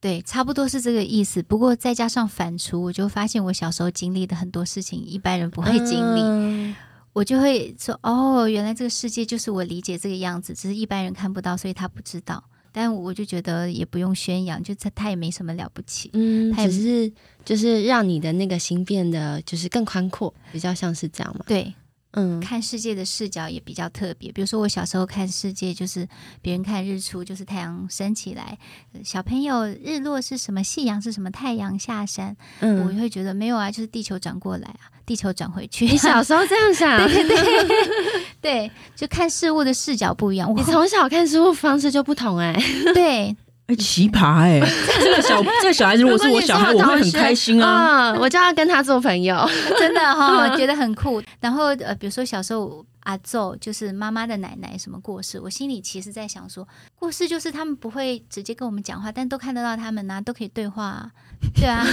[0.00, 1.42] 对，差不多是这个意思。
[1.42, 6.76] 不过再加上反刍，我就发现我小时候经历的很多事情，一般人不会经历，嗯、
[7.14, 12.44] 我就会说：哦，原来这个世界就是我理解这个样子，只是一般人看不到，所以他不知道。
[12.72, 17.12] 但我就觉得也不用宣扬，就他他也没什么了不起，嗯，他只是
[17.44, 21.44] 就是让你的那个心变得就是更宽阔，比较像是这样嘛。
[21.46, 21.72] 对，
[22.12, 24.30] 嗯，看世界的视角也比较特别。
[24.32, 26.06] 比如说我小时候看世界，就是
[26.40, 28.58] 别人看日出，就是太阳升起来；
[29.02, 32.36] 小朋友日落是什么，夕阳是什么，太阳下山。
[32.60, 35.86] 嗯，我会觉得没有啊，就是地球转过来啊，地球转回去。
[35.86, 37.08] 你小时候这样想？
[37.08, 38.22] 对 对对。
[38.40, 40.52] 对，就看事物的视角不一样。
[40.56, 42.62] 你从小看事物方式就不同哎、欸。
[42.92, 43.36] 对，
[43.66, 44.60] 哎，奇葩哎！
[45.00, 48.18] 这个小这个小孩子，如果是我小孩，我会很开心啊、嗯！
[48.18, 49.48] 我就要跟他做朋友，
[49.78, 51.22] 真的哈、哦，觉得很酷。
[51.40, 52.84] 然后呃，比如说小时候。
[53.04, 55.40] 阿祖就是妈妈的奶奶，什么过世？
[55.40, 61.10] 我心里其实在想说，过世就是他们不会直接跟我们讲话，但都看得到他们呐、啊，都可以对话、啊，
[61.54, 61.84] 对啊。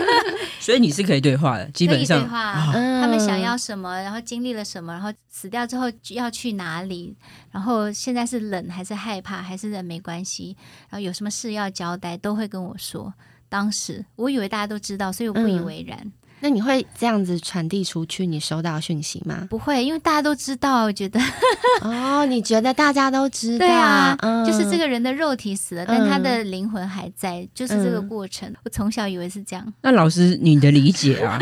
[0.60, 2.66] 所以你是可以对话的，基本上对话。
[2.66, 7.16] 哦、他们想要什么，然后经历了什么，然后死掉之后要去哪里，
[7.50, 10.56] 然后现在是冷还是害怕，还是冷没关系，
[10.90, 13.14] 然后有什么事要交代，都会跟我说。
[13.48, 15.98] 当时我以为大家都知道，所以我不以为然。
[16.02, 19.46] 嗯那你会这样子传递出去你收到讯息吗？
[19.50, 20.84] 不会，因为大家都知道。
[20.84, 21.20] 我觉得
[21.82, 23.66] 哦，你觉得大家都知道？
[23.66, 28.52] 对啊，嗯、就是这个人的肉体死了，但他的灵魂还在，嗯、就是这个过程。
[28.64, 29.74] 我从小以为是这样。
[29.82, 31.38] 那老师，你的理解啊？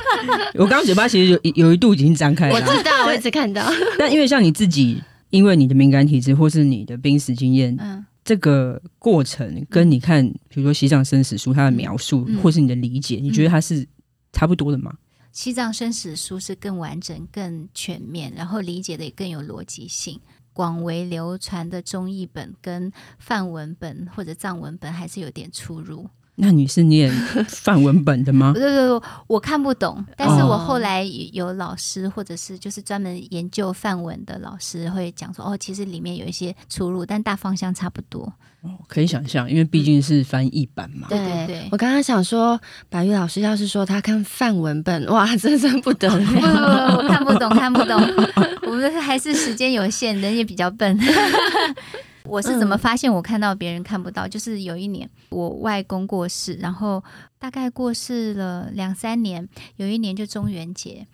[0.54, 3.62] 我刚刚嘴巴其实有有一度已经张开了，我知道，我一直看到。
[3.98, 13.86] 但因为像你自己，因为你的敏感体质或是你的濒死经验，嗯，这个过程跟你看，比如说《西藏生死书》它的描述，嗯、或是你的理解，你觉得它是？
[14.34, 14.98] 差不多的吗？
[15.32, 20.20] 西藏生死书是更完整、更全面，然后理解的也更有逻辑性。
[20.52, 26.08] 广为流传的中译本跟范文本或者藏文本还是有点出入。
[26.36, 27.10] 那你是念
[27.46, 28.52] 范文本的吗？
[28.52, 30.04] 不对不对，我看不懂。
[30.16, 38.32] 但是我后来有老师，或者是就是专门研究范文的老师会讲说，哦，其实里面有一些出入，但大方向差不多。
[38.62, 41.06] 哦，可以想象，因为毕竟是翻译版嘛。
[41.08, 48.00] 对对对，我刚刚想说，白玉老师要是说他看范文本，哇，真真不得了， 我看不懂，看不懂。
[48.66, 50.98] 我们还是时间有限，人也比较笨。
[52.26, 54.26] 我是怎么发现我看到别人看不到？
[54.26, 57.02] 嗯、就是有一年我外公过世，然后
[57.38, 59.46] 大概过世了两三年，
[59.76, 61.06] 有一年就中元节，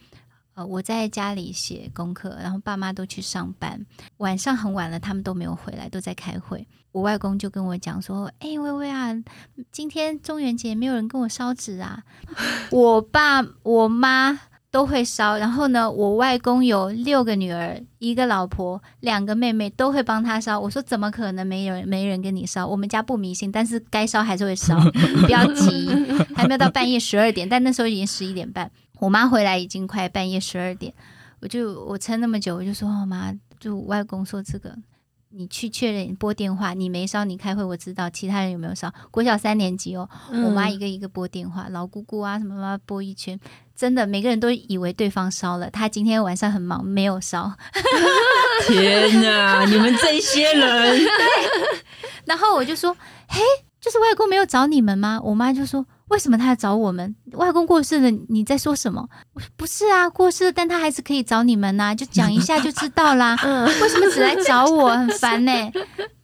[0.55, 3.85] 呃，我在家里写功课，然后爸妈都去上班，
[4.19, 6.67] 晚上很晚了，他们都没有回来，都在开会。
[6.93, 9.13] 我外公就跟我讲说：“哎、欸，薇薇啊，
[9.73, 12.05] 今天中元节没有人跟我烧纸啊，
[12.71, 14.41] 我爸我妈。”
[14.71, 20.61] 都会烧，然后呢，我外公有六个女儿，一个老婆，两个妹妹，都会帮他烧。
[20.61, 22.67] 我说怎么可能没人没人跟你烧？
[22.67, 24.79] 我们家不迷信，但是该烧还是会烧，
[25.27, 25.89] 不要急，
[26.37, 30.93] 还没有到半夜十二点，但那时候已经十一点半，我妈回来已经快半夜十二点，
[31.41, 34.73] 我就我撑那么久，我就说我妈，就外公说这个。
[35.33, 38.93] 你去确认拨电话，你没烧，你开会我知道，其他人有没有烧？
[39.13, 43.39] 国小三年级哦，嗯、我妈一个一个拨电话，老姑姑啊什么什么拨一圈，
[43.77, 47.53] 真的每个人都以为对方烧了，他今天晚上很忙没有烧。
[48.67, 51.01] 天哪，你们这些人！
[52.27, 52.97] 然后我就说，
[53.29, 53.41] 嘿，
[53.81, 55.21] 就是外公没有找你们吗？
[55.23, 55.87] 我妈就说。
[56.11, 57.15] 为什么他要找我们？
[57.33, 59.09] 外公过世了，你在说什么？
[59.33, 63.37] 我说不是啊，过世了，但他还是可以找你们呐、啊，就讲一下就知道啦。
[63.43, 64.91] 嗯，为什么只来找我？
[64.91, 65.73] 很烦呢、欸。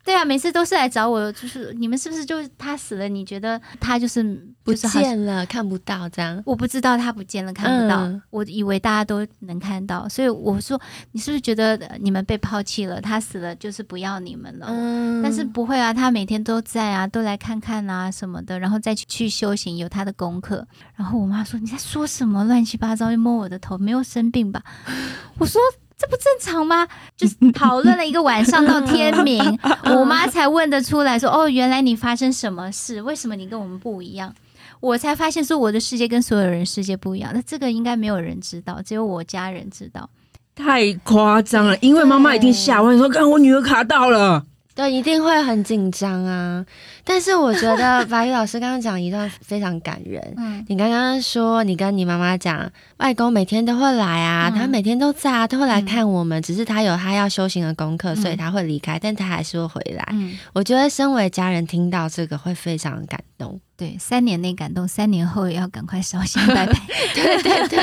[0.06, 3.08] 对啊，每次都是来找我，就是你们是不是就是他死了？
[3.08, 4.22] 你觉得他就是
[4.62, 6.40] 不见了，看不到这样？
[6.46, 8.04] 我不知道他不见了，看不到。
[8.04, 10.80] 嗯、我以为大家都能看到，所以我说
[11.10, 13.00] 你是不是觉得你们被抛弃了？
[13.00, 14.68] 他死了就是不要你们了？
[14.70, 20.64] 嗯、但是不会啊，他每天都在啊，都来看看啊什么的，然后再去去修行，有他的功课。
[20.94, 24.62] 然后我妈说你在说什么乱七八糟，又摸我的头，没有生病吧？
[25.38, 25.60] 我说。
[25.98, 26.86] 这不正常吗？
[27.16, 29.42] 就是讨论了一个晚上到天明，
[29.96, 33.00] 我妈才问得出来说：“哦，原来你发生什么事？
[33.00, 34.34] 为什么你跟我们不一样？”
[34.80, 37.30] 我才发现说我的世界跟所有人世界不一样。
[37.34, 40.08] 那这个应该没有人知道，只有我家人知道。
[40.54, 44.44] 太夸张了，因为妈妈已经吓完说：“看我女儿卡到了。”
[44.76, 46.62] 对，一定会很紧张啊！
[47.08, 50.34] 但是我觉得 法语老师刚刚讲一段非常感人。
[50.36, 56.40] 嗯，你刚刚说你跟你妈妈讲，外公每天都会来啊，嗯、他每天都在啊，都会来看我们。
[56.40, 60.04] 嗯、只是他有他要修行的功课，所以他会离开，嗯、但他还是会回来。
[60.10, 63.60] 嗯，我觉得身为家人听到这个会非常感动。
[63.76, 66.72] 对，三年内感动，三年后也要赶快烧香拜拜。
[67.14, 67.78] 对对对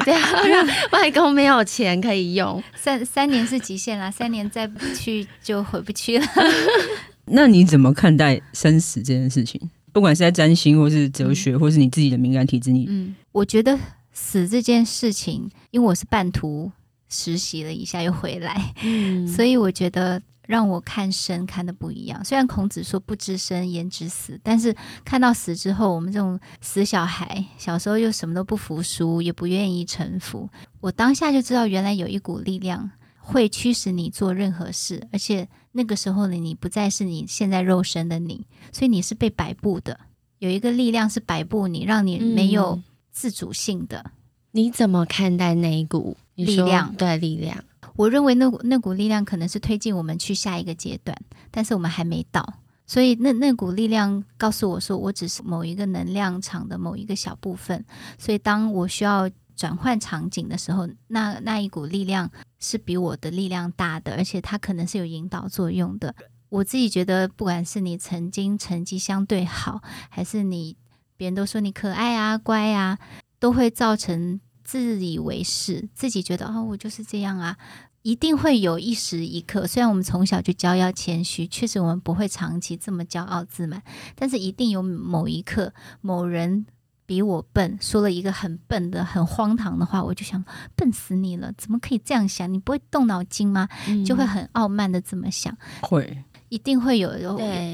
[0.00, 2.62] 对，不要让外公没有钱可以用。
[2.74, 6.26] 三三年是极限啦，三年再不去就回不去了。
[7.26, 9.60] 那你怎么看待生死这件事情？
[9.92, 13.78] 不管是在占星，或是哲学，嗯、或是你自己的敏感体质，你嗯，我觉得
[14.12, 16.70] 死这件事情，因为我是半途
[17.08, 20.22] 实习了一下又回来，嗯， 所以我觉得。
[20.48, 22.22] 让我看生看的不一样。
[22.24, 30.50] 虽然孔子说不知生焉知死，但是看到死之后，我们这种死小孩，小时候又什么都不服输，也不愿意臣服。
[30.80, 39.98] 我当下就知道，原来有一股力量会驱使你做任何事，而且那个时候的你不再是你现在肉身的你，所以你是被摆布的。
[40.38, 43.98] 有一个力量是摆布你，让你没有自主性的。
[43.98, 44.10] 嗯、
[44.52, 46.94] 你怎么看待那一股力量？
[46.96, 47.64] 对，力量。
[47.94, 51.16] 我认为那股那股力量可能是推进我们去下一个阶段，
[51.50, 52.54] 但是我们还没到，
[52.86, 57.84] 所以那那股力量告诉我说，我只是某一个能量场的某一个小部分，
[58.18, 59.28] 所以当我需要
[59.62, 66.12] 转换场景的时候，那那一股力量是比我的力量大的，而且它可能是有引导作用的。
[66.48, 70.76] 我自己觉得，不管是你曾经成绩相对好，还是你
[71.16, 72.98] 别人都说你可爱啊、乖啊，
[73.38, 74.40] 都会造成。
[74.64, 77.56] 自以为是，自己觉得哦，我就是这样啊，
[78.02, 79.66] 一定会有一时一刻。
[79.66, 83.82] 虽然我们从小就教要谦虚，确实我们不会长期这么骄傲自满，
[84.14, 86.64] 但是一定有某一刻，某人
[87.06, 90.44] 比我笨，说了一个很笨的、很荒唐的话，我就想
[90.76, 92.52] 笨死你了，怎么可以这样想？
[92.52, 93.68] 你不会动脑筋吗？
[93.88, 95.56] 嗯、就会很傲慢的这么想。
[95.80, 96.24] 会。
[96.48, 97.16] 一定会有，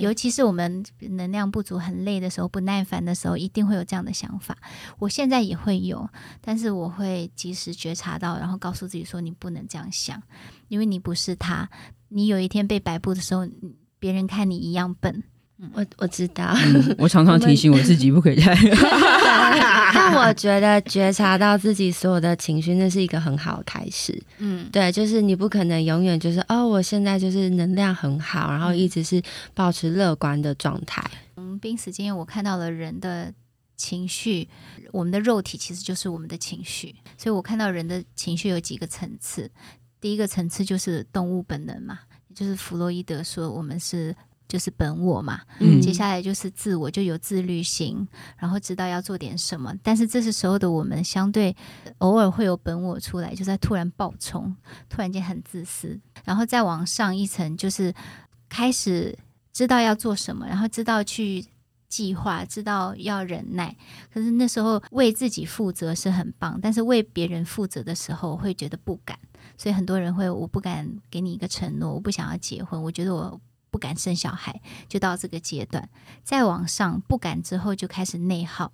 [0.01, 4.57] 尤其是我们能量不足、很累的时候、不耐烦的时候，一定会有这样的想法。
[5.01, 6.09] 我现在也会有，
[6.41, 10.23] 但是我会及时觉察到，然后告诉自己说：“你不能这样想，
[10.69, 11.69] 因为你不是他。
[12.07, 13.49] 你有一天被摆布的时候，
[13.99, 15.25] 别人看你一样笨。”
[15.73, 18.55] 我我知道，嗯，我常常提醒我自己不可以太。
[19.93, 24.17] 但我觉得觉察到自己所有的情绪，那是一个很好的开始。
[24.39, 29.21] 嗯，对，就是你不可能永远就是哦，我现在就是能量很好，然后一直是
[29.55, 31.03] 保持乐观的状态。
[31.37, 33.33] 嗯，濒死经验，我看到了人的
[33.77, 34.49] 情绪，
[34.93, 39.51] 我们的肉体其实就是我们的情绪，所以我看到人的情绪有几个层次。
[40.01, 41.99] 第一个层次就是动物本能嘛，
[42.33, 44.15] 就是弗洛伊德说我们是。
[44.49, 49.75] 就是本我嘛，嗯，接下来就是自我，就有自律性，然后知道要做点什么。
[49.83, 51.55] 但是这是时候的我们，相对
[51.99, 54.57] 偶尔会有本我出来，就在突然暴冲，
[54.89, 57.93] 突然间很自私，然后再往上一层，就是
[58.49, 59.19] 开始
[59.53, 61.45] 知道要做什么，然后知道去
[61.91, 63.77] 计划，知道要忍耐。
[64.11, 69.19] 可是那时候为自己负责是很棒，但是为别人负责的时候会觉得不敢，
[69.59, 73.39] 所以很多人会，我不敢给你一个承诺，我不想要结婚，我觉得我。
[73.71, 75.89] 不敢生小孩，就到这个阶段。
[76.23, 78.73] 再往上，不敢之后就开始内耗。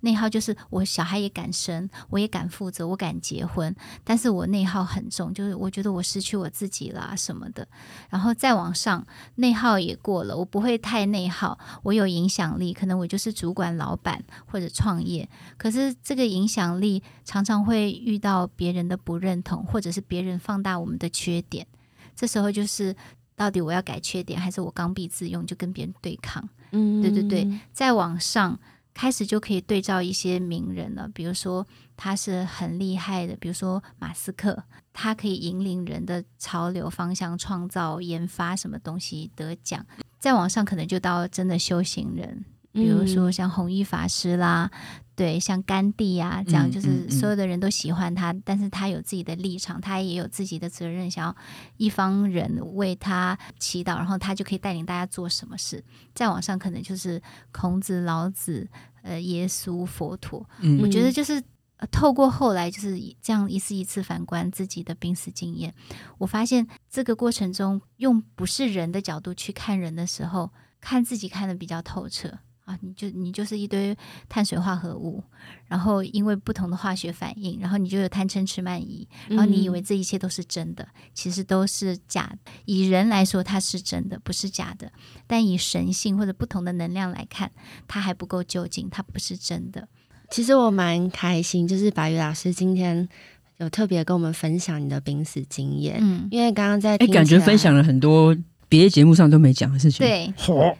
[0.00, 7.66] 内耗就是我小孩也敢生，我也敢负责，我敢结婚，但是我内耗很重，就是我觉得我失去我自己啦什么的。
[8.08, 15.28] 然后再往上，内耗也过了，我不会太内耗，我有影响力，可能我就是主管、老板或者创业。
[15.58, 21.66] 可是这个影响力常常会遇到别人的不认同，或者是别人放大我们的缺点。
[22.16, 22.96] 这时候就是。
[23.36, 26.48] 到底我要改缺点，还是我刚愎自用就跟别人对抗？
[26.72, 27.48] 嗯，对对对。
[27.72, 28.58] 再往上
[28.92, 31.66] 开始就可以对照一些名人了，比如说
[31.96, 34.62] 他是很厉害的，比如说马斯克，
[34.92, 39.84] 他可以引领人的潮流方向，创造研发什么东西得奖。
[40.20, 44.70] 再往上可能就到真的修行人，比如说像弘一法师啦，
[45.16, 51.36] 对，像甘地啊这样，就是所有的人都喜欢他，嗯嗯嗯、但是他有自己的立场，他也有自己的责任，想要
[51.76, 55.84] 一方人为他祈祷，然后他就可以带领大家做什么事。
[56.14, 58.68] 再往上，可能就是孔子、老子、
[59.02, 60.44] 呃，耶稣、佛陀。
[60.60, 61.42] 嗯、我觉得就是
[61.90, 65.72] 透过后来就是这样一次一次反观自己的濒死经验，
[66.18, 70.50] 我发现这个过程中用不是人的角度去看人的时候，
[70.80, 72.38] 看自己看的比较透彻。
[72.64, 73.94] 啊，你就你就是一堆
[74.28, 75.22] 碳水化合物，
[75.68, 82.50] 然后因为不同的化学反应，然后你就有贪嗔痴慢疑，然后你以为这一切都是真的，嗯、其实都是假的。
[82.64, 84.88] 以人来说，它是真的，不是假的；
[85.26, 87.52] 但以神性或者不同的能量来看，
[87.86, 89.86] 它还不够究竟，它不是真的。
[90.30, 93.06] 其实我蛮开心，就是白宇老师今天
[93.58, 98.34] 有特别跟我们分享你的濒死经验，嗯，因为刚刚在哎，感觉分享了很多。
[98.74, 100.32] 别的节目上都没讲的事情，对，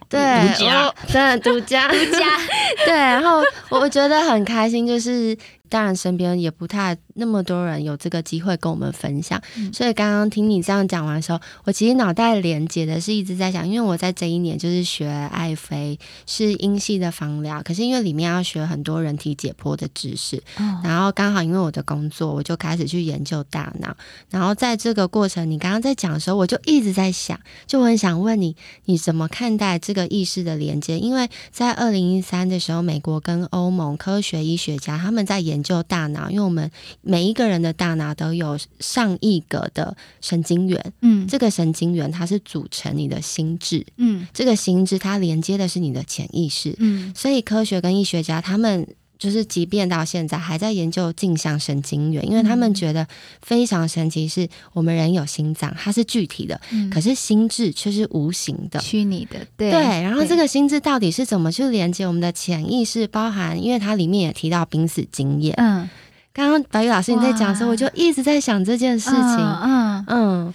[0.09, 0.19] 对，
[0.53, 2.25] 独家，真的独家，独家，
[2.85, 2.93] 对。
[2.93, 5.37] 然后我觉得很开心，就是。
[5.67, 23.97] 当然，身边也不太那么多人有这个机会跟我们分享，嗯、所以刚刚听你这样讲完的时候，我其实脑袋连接的是一直在想，因为我在这一年就是学爱妃，是英系的芳疗，可是因为里面要学很多人体解剖的知识，哦、然后刚好因为我的工作，我就开始去研究大脑，
[24.29, 28.55] 然后在这个过程，你刚刚在讲的时候，我就一直在想，就我很想问你，
[28.85, 30.99] 你怎么看待这个意识的连接？
[30.99, 36.69] 因为在二零一三的时候，美国跟欧盟科学医学家他们在研研究大脑，因为我们
[37.05, 48.87] 每一个人的大脑都有上亿个的神经元，嗯，这个神经元它是组成你的心智，嗯，这个心智它连接的是你的潜意识，嗯，所以科学跟医学家他们。
[49.17, 53.07] 就是，即便到现在还在研究镜像神经元，因为他们觉得
[53.41, 59.39] 非常神奇，是我们人有心脏，它是具体的，嗯、可是心智却是无形的、虚拟的。
[59.55, 63.07] 对，对，然后这个心智到底是怎么去连接我们的潜意识？
[63.07, 65.55] 包含，因为它里面也提到濒死经验。
[65.57, 65.89] 嗯，
[66.35, 69.19] 刚刚白玉老师你在讲的时候，我就一直在想这件事情。
[69.19, 70.53] 嗯嗯，嗯，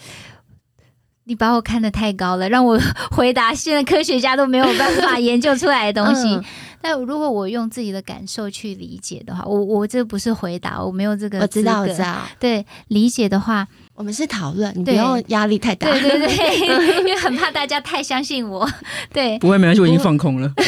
[1.25, 2.79] 你把我看得太高了，让我
[3.11, 6.29] 回答现在科学家都没有办法研究出来的东西。
[6.37, 6.45] 嗯
[6.83, 11.39] 但如果我用自己的感受去理解的话，我我这不是回答，我没有这个。
[11.41, 12.23] 我知道，我知道。
[12.39, 13.69] 对，理解的话，
[14.01, 15.87] 我们是讨论，你不要压力太大。
[15.93, 18.67] 对对对， 因为很怕大家太相信我。
[19.13, 20.51] 对，不会，没关系，我已经放空了。
[20.57, 20.65] 听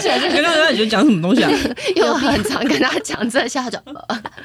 [0.00, 1.50] 起来就刚刚在觉得讲什么东西啊？
[1.94, 3.78] 因为我很常跟他讲这下就。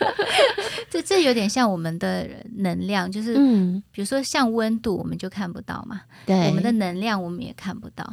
[0.87, 6.01] 这这有点像我们的能量，就是嗯，比如说像温度，我们就看不到嘛。
[6.27, 8.05] 对，我们的能量我们也看不到。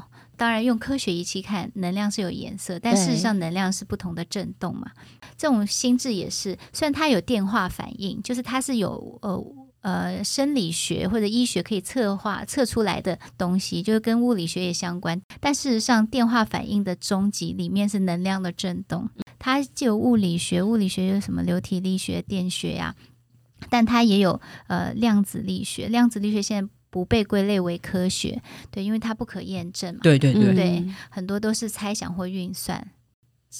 [0.42, 4.90] 当然，用科学仪器看能量是有颜色，但事实上能量是不同的振动嘛。
[5.36, 9.40] 这种心智也是，虽然它有电话反应，就是它是有呃
[9.82, 15.22] 呃生理学或者医学可以测化测出来的东西，就是跟物理学也相关。
[15.38, 19.08] 但事实上，电话反应的终极里面是能量的振动。
[19.38, 25.86] 它既有物理学，物理学有什么流体力学、电学呀、啊，但它也有呃量子力学。
[25.86, 26.72] 量子力学现在。
[26.92, 30.00] 不被归类为科学，对，因为它不可验证嘛。
[30.02, 32.86] 对对对，对，很多都是猜想或运算。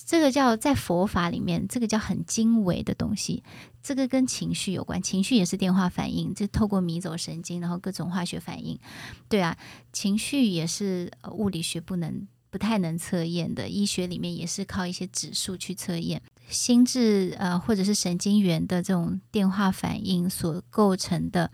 [0.06, 3.42] 这个叫在佛法里面，这个叫很精微的东西。
[3.82, 8.78] 这个跟情绪有关，情绪也是电话反应，就透过迷走神经，然后各种化学反应。
[9.30, 9.56] 对啊，
[9.94, 16.20] 情绪也是物理学不能、不太能测验的，医学里面也是靠一些指数去测验。
[16.48, 21.50] 心智呃，或者是神经元的这种电话反应所构成的，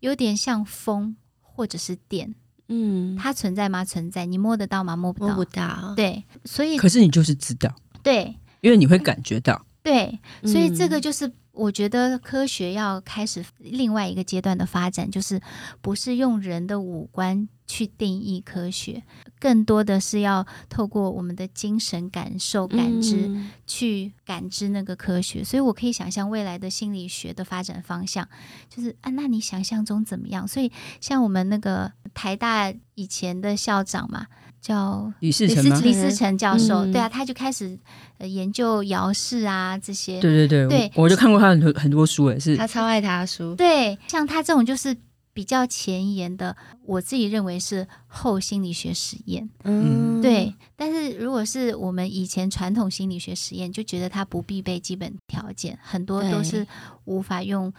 [0.00, 1.16] 有点像风。
[1.62, 2.34] 或者是电，
[2.66, 3.84] 嗯，它存在吗？
[3.84, 4.96] 存在，你摸得到吗？
[4.96, 5.94] 摸不到，摸不到。
[5.94, 15.40] 对，所以可是你就是知道，对，因为你会感觉到，对，所以这个就是我觉得科学要开始另外一个阶段的发展，就是
[15.80, 17.48] 不是用人的五官。
[17.64, 19.02] 去定义科学，
[19.40, 25.42] 更多的是要透过我们的精神感受、感知，嗯、去感知那个科学。
[25.42, 28.28] 所以我可以想象未来的心理学的发展方向，
[28.68, 30.46] 就是啊，那你想象中怎么样？
[30.46, 34.26] 所以像我们那个台大以前的校长嘛，
[34.62, 35.78] 叫李嗣涔吗？
[35.82, 37.78] 李世成教授，嗯、对啊，他就开始
[38.20, 40.18] 研究姚氏啊这些。
[40.20, 43.54] 对对对，对我，我就看过他很多很多书，也是他超爱他的书。
[43.56, 44.96] 对，像他这种就是。
[45.34, 46.54] 比较前沿的，
[46.84, 50.54] 我自己认为是后心理学实验，嗯，对。
[50.76, 56.66] 但是如果是我们以前传统心理学实验，就觉得他不必备基本条件，很多都是
[57.06, 57.72] 无法用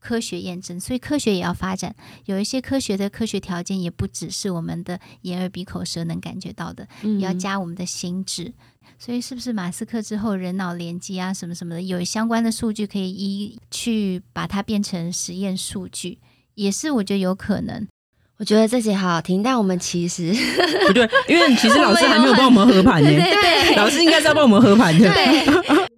[0.00, 1.94] 科学验证，所以科学也要发展。
[2.24, 8.52] 有一些科学的科学条件，也不只是我们的眼耳鼻口舌能感觉到的，也要加我们的心智。
[8.98, 16.18] 所以是不是马斯克之后人脑联机啊，什么什么的，有相关的数据可以一去把它变成实验数据？
[16.54, 17.86] 也是，我觉得有可能。
[18.36, 20.34] 我觉得这集好好听，但我们其实
[20.86, 23.08] 不对，因为其实老师还没有帮我们合盘呢。
[23.12, 25.10] 对，对，老师应该是要帮我们合盘的。
[25.12, 25.89] 对。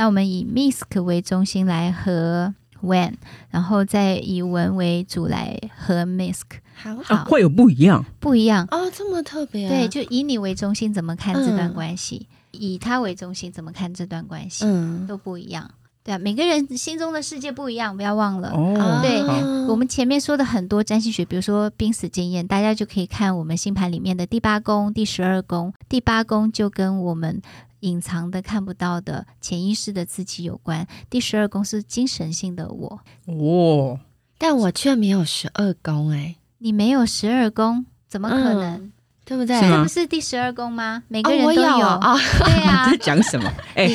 [0.00, 3.16] 那我们以 Misk 为中心来和 When，
[3.50, 6.44] 然后再以文为主来和 Misk
[6.74, 8.66] 好，好、啊，会有不一样，不一样。
[8.70, 15.70] 哦，这么特别、啊，对，就以你为中心怎么看这段关系，嗯、以他为中心怎么看这段关系，嗯，都不一样，
[16.02, 19.20] 对啊，每个人心中的世界不一样，不要忘了，哦，对，
[19.68, 27.42] 我们前面说的很多占星学，比如说濒死经验，大家就可以看我们星盘里面的第八宫、第十二宫，第八宫就跟我们。
[27.80, 30.86] 隐藏的、看不到的、潜意识的自己有关。
[31.08, 34.00] 第十二宫是精神性的我，哦，
[34.38, 38.84] 但我却没有十二宫哎，你没有十二宫，怎么可能？
[38.84, 38.92] 嗯
[39.30, 39.60] 对不对？
[39.60, 41.04] 这不是第十二宫吗？
[41.06, 42.18] 每个人都有啊。
[42.44, 43.48] 对啊， 在讲什么？
[43.76, 43.88] 哎，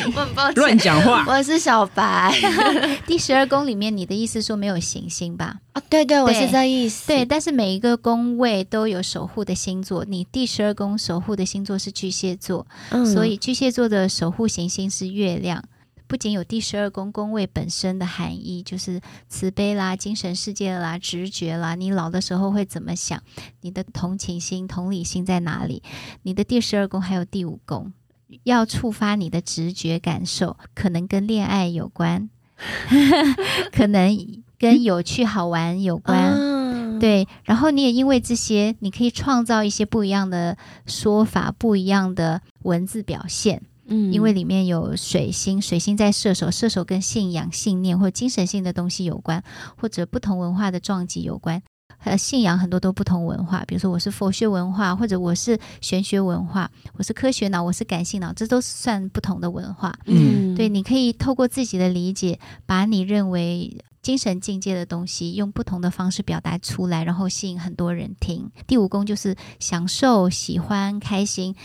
[0.55, 1.25] 乱讲话。
[1.27, 2.33] 我是小白。
[3.05, 5.57] 第十二宫里面，你的意思说没有行星吧？
[5.73, 7.07] 啊，对对，我是这意思。
[7.07, 10.05] 对，但是每一个宫位都有守护的星座。
[10.07, 12.65] 你第十二宫守护的星座是巨蟹座，
[13.13, 15.61] 所以巨蟹座的守护行星是月亮。
[16.07, 23.21] 不仅有第十二宫宫位本身的含义，就是慈悲啦、精神世界啦、直觉啦，你老的时候会怎么想？
[23.61, 25.81] 你的同情心、同理心在哪里？
[26.23, 27.91] 你的第十二宫还有第五宫，
[28.43, 32.29] 要触发你的直觉感受，可能跟恋爱有关，
[33.71, 36.33] 可能跟有趣好玩有关。
[36.33, 43.63] 嗯、对，然后你也因为这些，你可以创造一些不一样的说法、不一样的文字表现。
[43.87, 49.43] 嗯，因为里面有水星，水星在射手，射手跟信仰、信念或精神性的东西有关，
[49.77, 51.61] 或者不同文化的撞击有关。
[52.03, 59.97] 呃，信仰很多都不同文化，比如说我是佛学文化，或者我是玄学文化，我是科学脑，我是感性脑，这都算不同的文化。
[60.05, 68.51] 嗯，对，你可以透过自己的理解，把你认为精神境界的东西，用不同的方式表达出来，然后吸引很多人听。
[68.67, 71.55] 第五宫就是享受、喜欢、开心。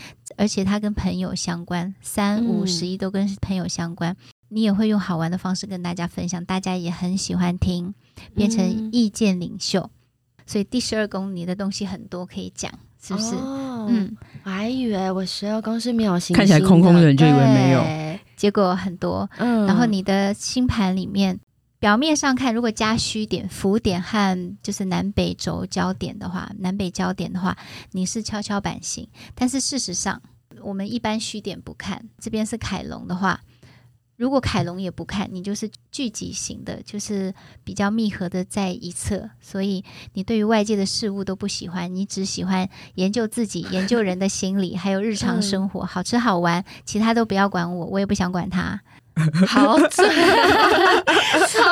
[0.41, 4.11] 而且它跟朋友相关，三五十一都跟朋友相关。
[4.11, 4.17] 嗯、
[4.49, 7.93] 你也会用好玩的方式跟大家分享，大家也很喜欢听，
[8.33, 9.81] 变成意见领袖。
[9.81, 13.35] 嗯、所以第十二宫你的东西很多可以讲，是不是？
[13.35, 19.29] 哦、嗯，我还以为我十二宫是没有星星，看起来空空的，就以为没有，结果很多。
[19.37, 21.39] 嗯，然后你的星盘里面。
[21.81, 27.57] 表面上看，如果加虚点、浮点和就是南北轴焦点的话，南北焦点的话，
[27.91, 29.09] 你是跷跷板型。
[29.33, 30.21] 但是事实上，
[30.63, 32.09] 我们一般虚点不看。
[32.19, 33.41] 这边是凯龙的话，
[34.17, 37.33] 如果凯龙也不看，你就是聚集型的，就是
[37.63, 39.29] 比较密合的在一侧。
[39.39, 39.83] 所以
[40.13, 48.81] 你对于外界的事物都不喜欢，你只喜欢研究自己、研究人的心理，还有日常生活，好吃好玩，其他都不要管我，我也不想管他。
[49.47, 50.09] 好准，
[51.47, 51.63] 超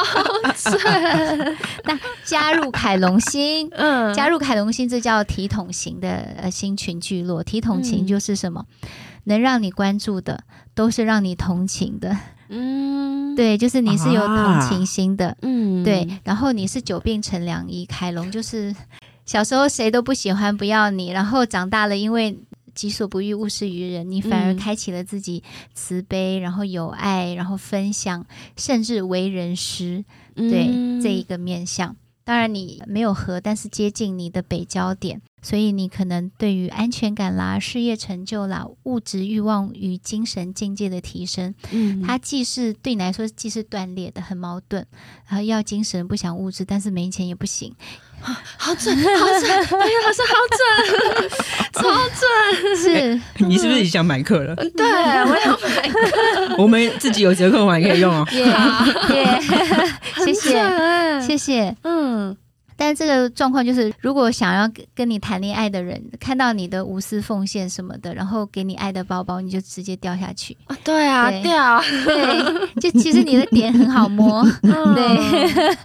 [0.55, 1.57] 准！
[1.83, 6.09] 那加入凯龙星，嗯，加入凯龙星，这叫体统型的
[6.41, 7.43] 呃星群聚落。
[7.43, 8.65] 体统型就是什么？
[8.81, 8.89] 嗯、
[9.25, 10.43] 能让你关注的，
[10.73, 12.15] 都是让你同情的。
[12.49, 15.37] 嗯，对，就是你是有同情心的。
[15.41, 16.07] 嗯，对。
[16.23, 18.75] 然后你是久病成良医，凯龙就是
[19.25, 22.37] 小时候谁都不喜欢，不要你，然后长大了因为。
[22.81, 24.09] 己所不欲，勿施于人。
[24.09, 28.25] 你反而开启了自己慈悲，嗯、然后有爱，然后分享，
[28.55, 30.05] 甚至为人师。
[30.35, 31.95] 对、嗯、这一个面向。
[32.23, 35.21] 当然你没有和，但是接近你的北焦点。
[35.41, 44.85] 所以你可能对于安全感啦、事业成就啦、物质欲望与精神境界的提升，嗯，它既是对你来说既是断裂的，很矛盾。
[45.27, 47.73] 然后要精神不想物质，但是没钱也不行。
[48.21, 49.51] 好准，好准！
[49.51, 51.29] 哎呀，老师好准，
[51.73, 52.75] 超准！
[52.77, 54.55] 是、欸、你是不是已经想买课了？
[54.55, 56.55] 对，我要买课。
[56.57, 58.27] 我们自己有折扣码可以用哦。
[58.31, 58.45] 耶
[59.13, 59.41] 耶，
[60.25, 62.35] 谢谢，谢谢，嗯。
[62.79, 70.55] 但这个状况就是，如果想要跟你谈恋爱的人看到你的无私奉献什么的，然后给你爱的包包，你就直接掉下去。
[70.67, 71.83] 啊对啊，对掉。
[72.05, 75.77] 对，就其实你的点很好摸， 嗯、对。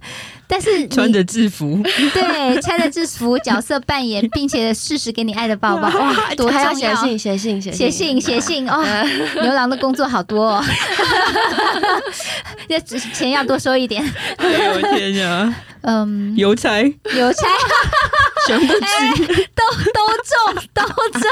[0.47, 6.74] 但是穿着制服，对，穿着制服 角色扮演，并且适时给你爱的包包，哇，多重要！
[6.74, 8.84] 写信，写信，写信，写信哦。
[9.42, 10.64] 牛郎的工作好多哦，
[12.68, 14.05] 这钱要多收一点。
[14.36, 15.55] 哎呦天呀！
[15.87, 17.47] 嗯，邮差，邮差，
[18.49, 19.62] 全部去，都
[19.93, 20.82] 都中，都
[21.12, 21.22] 中，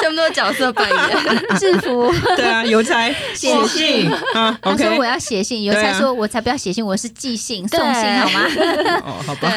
[0.00, 0.98] 全部都角色扮演，
[1.58, 2.12] 制服。
[2.36, 3.10] 对啊，邮差。
[3.34, 4.10] 写信。
[4.34, 8.40] 啊，他说我要写信，邮差说我才不要写信，我是寄信送信，好吗？
[9.04, 9.50] 哦，好吧。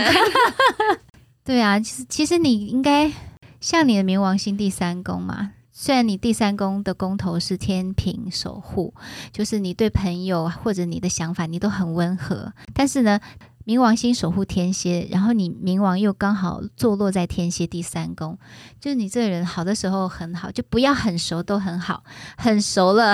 [1.43, 1.59] 对。
[1.61, 3.11] 啊，其实其实你应该
[3.59, 8.93] 像你的冥王星第三宫嘛，虽然你第三宫的宫头是天平守护，
[9.33, 13.19] 就是你对朋友或者你的想法你都很温和，但是呢。
[13.65, 18.37] 冥王星守护天蝎，然后你冥王又刚好坐落在天蝎第三宫，
[18.79, 22.03] 就是你这个人好的时候很好，就不要很熟都很好，
[22.37, 23.13] 很熟了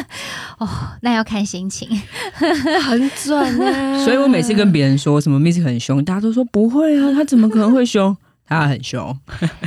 [0.58, 0.68] 哦，
[1.02, 1.88] 那要看心情，
[2.82, 3.98] 很准啊。
[4.04, 8.16] 所以我每次跟别人说什么 Miss 很凶，大家都说不会啊，他怎么可能会凶？
[8.46, 9.18] 他很凶，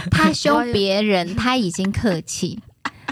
[0.10, 2.60] 他凶别人，他已经客气，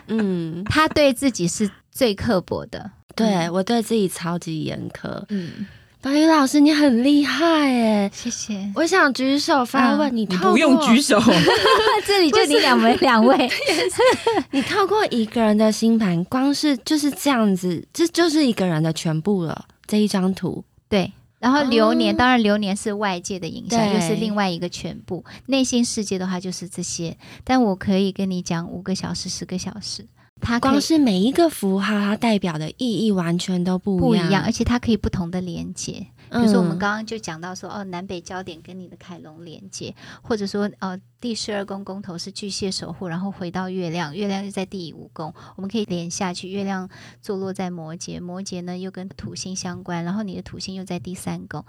[0.07, 5.67] 嗯，他对自己是最刻薄的，对我对自己超级严苛，嗯。
[6.01, 8.09] 宝仪老师，你很厉害哎！
[8.13, 8.71] 谢谢。
[8.73, 11.19] 我想举手发问，你，你不用举手，
[12.07, 13.51] 这里就你两位，两位。
[14.51, 19.65] 你透过一个人的星盘，光是就是这样子，这就是一个人的全部了。
[19.87, 21.11] 这一张图，对。
[21.39, 25.25] 然后流年，当然流年是外界的影响，又是另外一个全部。
[25.47, 30.05] 内心世界的话就是这些，但我可以跟你讲五个小时、十个小时。
[30.41, 36.05] 它光是每一个符号，它代表的意义完全都不一样，不一样，而且它可以不同的连接。
[36.31, 46.47] 比如说，我们刚刚就讲到说，哦，南北焦点跟你的凯龙连接，或者说，呃，第十二宫宫头是巨蟹守护，然后回到月亮，月亮又在第五宫，我们可以连下去。
[46.47, 46.87] 月亮
[47.19, 51.65] 坐落在摩羯，摩羯呢又跟土星相关，然后你的土星又在第三宫，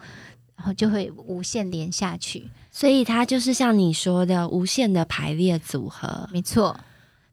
[0.56, 2.50] 然后就会无限连下去。
[2.70, 6.78] 所以它就是像你说的，无限的排列组合，没错。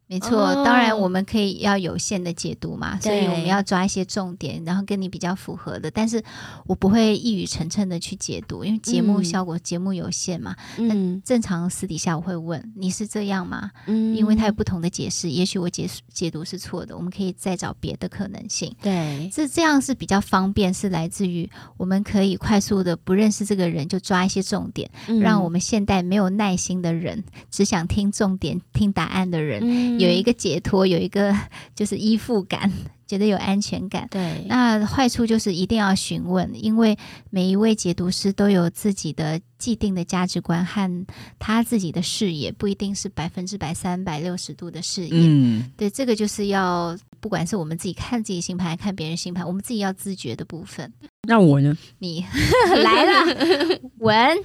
[0.09, 5.91] 没错，当然我们可以要有限的解读嘛，所以我们要抓一些重点，然后跟你比较符合的。
[5.91, 6.23] 但是
[6.65, 10.55] 我不会一语成谶的去解读，因为节目效果、嗯、节目有限嘛。
[10.77, 13.69] 嗯，正常私底下我会问你是这样吗？
[13.87, 18.73] 嗯，因为它有不同的解释，也许我解解读是错的，我们可以再找别的可能性。
[18.81, 29.59] 对，是这样是比较方便，是来自于我们可以快速的不认识这个人就抓一些重点，嗯、让我们现代没有耐心的人，只想听重点、听答案的人。
[29.63, 31.35] 嗯有一个解脱，有一个
[31.75, 32.71] 就是依附感，
[33.07, 34.07] 觉得有安全感。
[34.09, 36.97] 对，那坏处就是一定要询问，因为
[37.29, 41.05] 每一位解读师都有自己的既定的价值观和
[41.39, 45.09] 他自己的视野，不一定是百分之百三百六十度的视野。
[45.13, 50.91] 嗯，对，这个就是要不管是我们自己看自己星盘，还看别人星盘，我们自己要自觉的部分。
[51.27, 51.77] 那我呢？
[51.99, 52.25] 你
[52.83, 54.37] 来了， 文。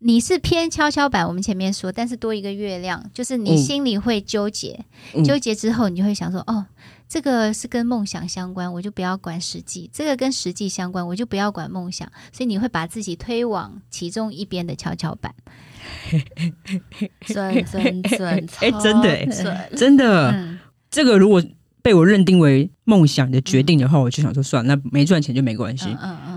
[0.00, 4.84] 你是偏跷跷板，我们前面说，但是多一个月亮，就是你心里会纠结，
[5.14, 6.66] 嗯、纠结之后，你就会想说，哦，
[7.08, 12.06] 这个是跟梦想相关，我就不要管实际；这个跟实际相关，我就不要管梦想。
[12.32, 15.34] 所以你会把自己推往其中一边的跷跷板。
[17.26, 20.58] 准准准，哎，真的，准真的，嗯、
[20.90, 21.42] 这个如果。
[21.80, 25.88] 被我认定为梦想的决定的话，嗯、我就想说算了，那没赚钱就没关系。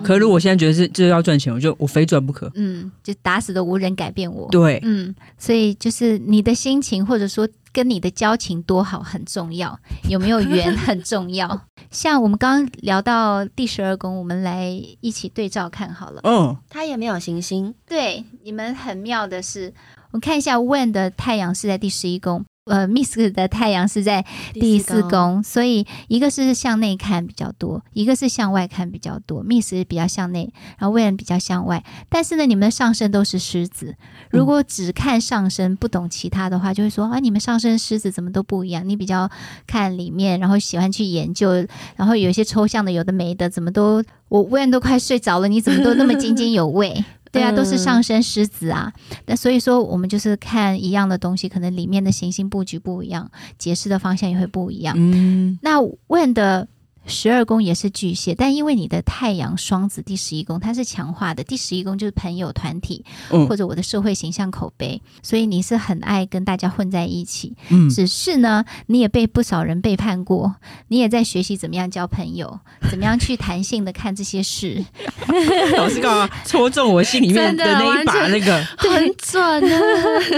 [0.03, 2.51] 可是如果我现在觉得是就是要赚钱，我就我非赚不可。
[2.55, 4.47] 嗯，就打死都无人改变我。
[4.49, 9.79] 对，嗯，所以就是你的心情或者说跟你的交情多好很重要，
[10.09, 11.61] 有没有缘很重要。
[11.91, 14.69] 像我们刚刚聊到第十二宫，我们来
[15.01, 16.21] 一起对照看好了。
[16.23, 17.73] 嗯，他也没有行星。
[17.87, 19.73] 对，你们很妙的是，
[20.11, 22.45] 我们看一下 When 的太阳是在第十一宫。
[22.71, 29.43] 呃，Miss 的太阳是在第四宫，所以一个是向内看比较多，一个是向外看比较多。
[29.43, 31.83] Miss 比较向内，然后 Wen 比较向外。
[32.07, 33.95] 但是呢，你们的上升都是狮子，
[34.29, 38.87] 如果只看上升不懂其他的话，就会说啊，你们上升狮子怎么都不一样？
[38.87, 39.29] 你比较
[39.67, 41.51] 看里面，然后喜欢去研究，
[41.97, 47.03] 然后有一些抽象的，有的没的，怎么都我 Wen 都快睡着了，你怎么都那么津津有味？
[47.31, 48.91] 对啊，都是上升狮子啊。
[49.25, 54.95] 那、嗯、所以说，我们就是看一样的东西，可能里面的行星布局不一样，解释的方向也会不一样。
[54.97, 56.67] 嗯，那问的。
[57.11, 61.43] 十二宫也是巨蟹，但因为你的太阳双子第十一宫，它是强化的。
[61.43, 67.55] 第十一宫就是朋友团体，嗯、或者我的社会形象口碑，所以你是很爱跟大家混在一起。
[67.69, 70.55] 嗯，只是呢，你也被不少人背叛过，
[70.87, 72.59] 你也在学习怎么样交朋友，
[72.89, 74.83] 怎么样去弹性的看这些事。
[75.77, 78.63] 老师干嘛戳中我心里面的那一把那个？
[78.77, 79.59] 很准啊！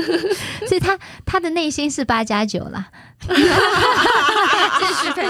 [0.67, 2.89] 所以他他的内心是八加九啦。
[5.15, 5.23] 对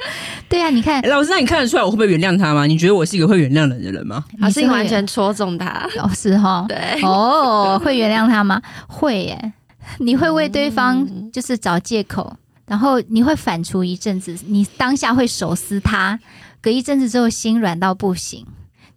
[0.60, 2.66] 啊，你看老师，那你看得出来我会不会原谅他吗？
[2.66, 4.24] 你觉得我是一个会原谅人的人吗？
[4.38, 8.60] 老师，你完全戳中他， 老师哈，对哦，会原谅他吗？
[8.86, 9.52] 会耶，
[9.98, 12.36] 你会为对方就是找借口，
[12.66, 16.18] 然后你会反刍一阵子，你当下会手撕他，
[16.60, 18.46] 隔一阵子之后心软到不行。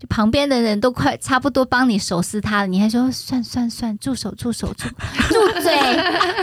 [0.10, 4.88] 旁边的人都快差不多帮你手撕他了，你还说算算算，住手住手住
[5.30, 5.78] 住嘴，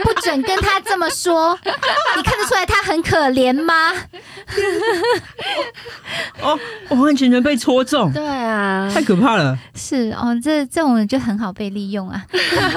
[0.02, 1.58] 不准跟他这么说。
[2.16, 3.92] 你看得出来他很可怜吗？
[6.40, 6.58] 哦，
[6.88, 8.12] 我完全全被戳中。
[8.12, 9.56] 对啊，太可怕了。
[9.74, 12.24] 是哦，这这种人就很好被利用啊，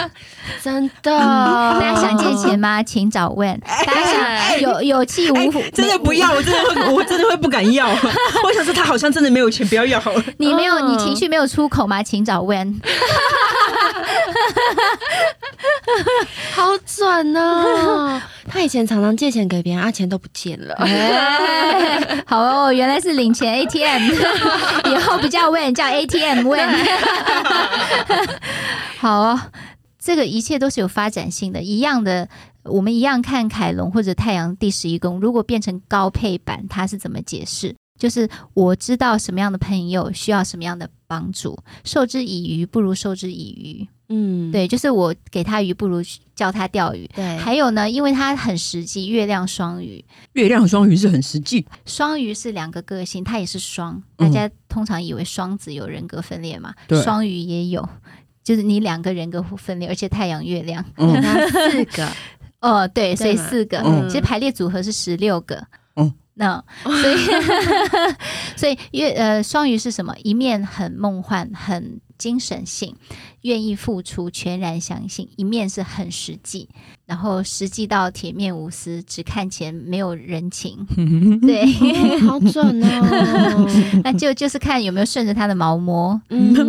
[0.62, 1.18] 真的。
[1.18, 2.84] 大家想借钱吗？
[2.84, 3.60] 请找 Wen。
[3.62, 7.88] 大家想有有气无福，真的不要，我真的会，我真的会不敢要。
[7.88, 10.24] 我想说他好像真的没有钱，不要要好了。
[10.38, 10.73] 你没有。
[10.80, 12.02] 你情绪没有出口吗？
[12.04, 12.80] 请找 When。
[16.54, 18.22] 好准哦！
[18.48, 20.76] 他以前常常借钱给别人，啊，钱都不见了。
[20.76, 24.12] 欸、好哦，原来是领钱 ATM，
[24.92, 26.86] 以后不叫 Wen，叫 ATM Wen。
[29.00, 29.40] 好哦，
[30.00, 31.62] 这个一切都是有发展性的。
[31.62, 32.30] 一样的，
[32.64, 37.76] 我们一样看凯龙或者太阳第十一宫，如果变成高配版，它是怎么解释？
[38.04, 43.88] 就是我知道什么样的朋友需要什么样的帮助，授之以鱼不如授之以渔。
[44.10, 46.02] 嗯，对，就是我给他鱼不如
[46.36, 47.10] 教他钓鱼。
[47.16, 51.66] 对，还有呢，因为他很实际，月亮双鱼，月亮双鱼是很实际。
[51.86, 54.04] 双鱼是两个个性，他也是双。
[54.18, 56.76] 大家通常以为双子有人格分裂嘛？
[56.86, 57.88] 对，双鱼也有，
[58.44, 61.40] 就是你两个人格分裂，而且太阳月亮，嗯， 他
[61.72, 62.06] 四个。
[62.60, 65.66] 哦，对，所以四个，嗯，其实排列组合是十六个。
[66.36, 66.64] 那、no,
[66.98, 67.18] 所以
[68.58, 70.16] 所以月呃双鱼是什么？
[70.24, 72.96] 一面很梦幻，很精神性，
[73.44, 76.68] 愿意付出，全然相信；一面是很实际，
[77.06, 80.78] 然后实际到铁面无私，只看钱，没有人情。
[81.42, 83.68] 对，哦、好准哦！
[84.04, 86.20] 那就就是看有没有顺着他的毛摸。
[86.30, 86.64] 嗯，对，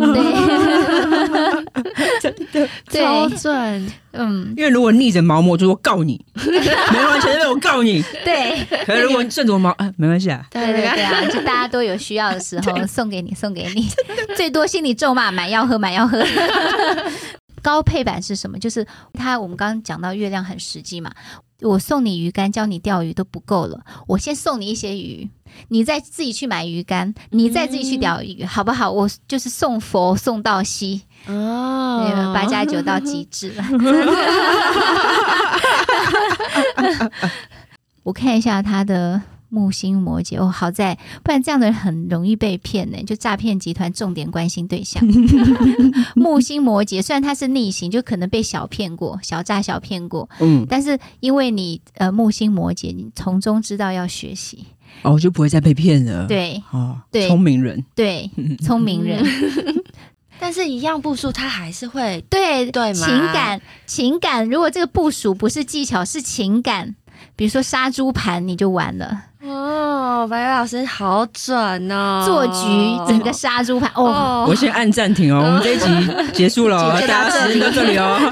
[2.21, 3.91] 真的超准。
[4.17, 8.01] 嗯，因为如果逆着毛摸，就说告你，没完全是我告你。
[8.23, 10.45] 对，可是如果顺着毛，啊，没关系啊。
[10.49, 13.89] 对对对啊，就大家都有需要的时候送给你，送给你，
[14.37, 16.17] 最多心里咒骂买要喝买要喝。
[17.61, 18.59] 高配版是什么？
[18.59, 21.11] 就是他我们刚刚讲到月亮很实际嘛，
[21.61, 25.27] 我送你鱼竿教你钓鱼都不够了，我先送你一些鱼，
[25.69, 28.91] 你再自己去买鱼竿，你再自己去钓鱼，嗯、好不好？
[28.91, 31.01] 我就是送佛送到西。
[31.25, 33.65] 哦，八加九到极致了。
[38.03, 39.19] 我看一下他的
[39.55, 45.01] 木星摩羯哦，好在不然这样的人很容易被骗呢，就诈骗集团重点关心对象。
[46.13, 54.65] 木星摩羯虽然他是逆行，就可能被小骗过、小诈小骗过，嗯，但是因为你呃木星摩羯，你从中知道要学习，
[55.03, 56.27] 哦，就不会再被骗了。
[56.27, 58.29] 对，哦，对，聪明人，对，
[58.61, 59.23] 聪明人。
[60.37, 63.07] 但是，一样部署，他还是会对对吗？
[63.07, 66.93] 情感情感，如果这个部署不是技巧，是情感，
[67.35, 69.23] 比如说杀猪盘，你就完了。
[69.41, 72.23] 哦，白月老师好准哦！
[72.25, 72.63] 做局
[73.07, 74.45] 整个杀猪盘哦，哦。
[74.49, 75.85] 我先按暂停哦，我们这一集
[76.33, 78.17] 结束了，大家时间到这里哦。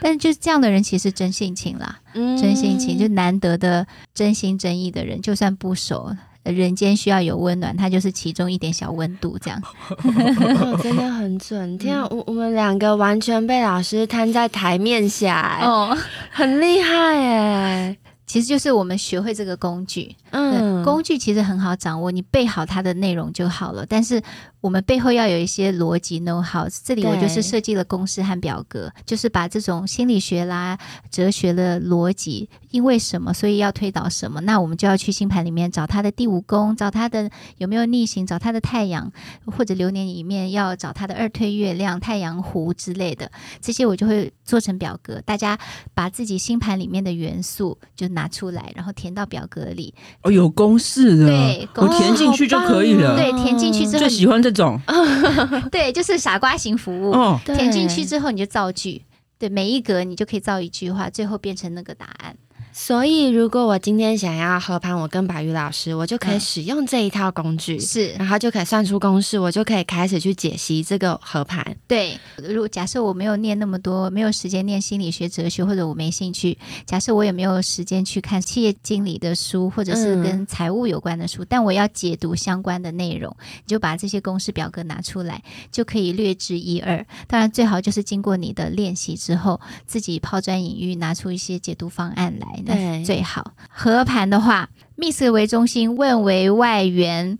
[0.00, 3.84] 但是，就是这样的人，其实真性情啦，嗯、真性情，就难得的
[4.14, 6.14] 真心真意的人，就算不熟。
[6.52, 11.76] 人间需要有温暖，它就是其中一点小温度，这样、哦、真的很准。
[11.78, 15.96] 天啊，我我们两个完全被老师摊在台面下，哦，
[16.30, 17.96] 很厉害哎。
[18.26, 23.84] 其实就是我们学会这个工具，嗯，工具其实很好掌握，你背好它的内容就好了。
[23.84, 24.22] 但是
[24.60, 26.68] 我们背后要有一些逻辑 know how。
[26.84, 30.78] 这里我就是设计了公式和表格，就是把这种心理学啦、
[31.10, 37.28] 哲学的逻辑，因为什么所以要推导什么，那我们就要去星盘里面找它的第五宫，找它的
[37.58, 39.12] 有没有逆行，找它的太阳，
[39.46, 43.30] 或者流年里面要找它的二推月亮、太阳湖之类的，
[43.60, 45.58] 这些我就会做成表格，大家
[45.94, 49.94] 把自己星盘里面的元素就拿出来，然后填到表格里。
[50.22, 53.16] 哦，有公公式了，对，我填进去就可以了。
[53.16, 54.78] 对，填进去之后最喜欢这种，
[55.72, 57.12] 对，就是傻瓜型服务。
[57.12, 59.02] 哦，填进去之后你就造句，
[59.38, 62.36] 对，每一格你就可以造一句话，最后变成那个答案。
[62.78, 71.74] 所以，如果我今天想要合盘，我跟白宇老师，我就可以使用这一套工具，是、嗯，然后就可以算出公式，我就可以开始去解析这个合盘。
[71.88, 87.04] 对，如果假设我没有念那么多，没有时间念心理学、哲学，或者我没兴趣，假设我也没有时间去看企业经理的书，或者是跟财务有关的书，嗯、但我要解读相关的内容，你就把这些公式表格拿出来，就可以略知一二。
[87.26, 92.62] 当然，最好就是经过你的练习之后，自己抛砖引玉，拿出一些解读方案来。
[92.66, 97.38] 对，最好和盘的话，Miss 为中心，问为外援，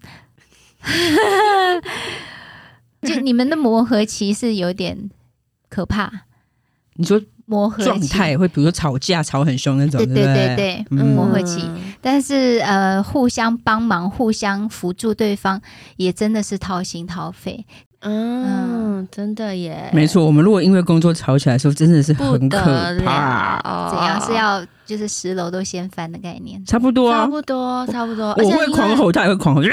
[3.03, 5.11] 就你们的磨合期是有点
[5.69, 6.11] 可怕。
[6.95, 11.63] 你说磨合状态会，比如说吵架吵很凶那种，对对对对，嗯、磨合期。
[12.01, 15.61] 但是呃，互相帮忙，互相辅助对方，
[15.97, 17.67] 也真的是掏心掏肺。
[18.09, 20.25] 嗯，真的耶，没错。
[20.25, 22.59] 我们如果因为工作吵起来的时候，真的是很可
[23.05, 23.61] 怕。
[23.91, 26.65] 怎样是要就是十楼都掀翻的概念？
[26.65, 28.29] 差不多，差不多，差不多。
[28.29, 29.63] 我会狂吼，他也会狂吼。
[29.63, 29.73] 对，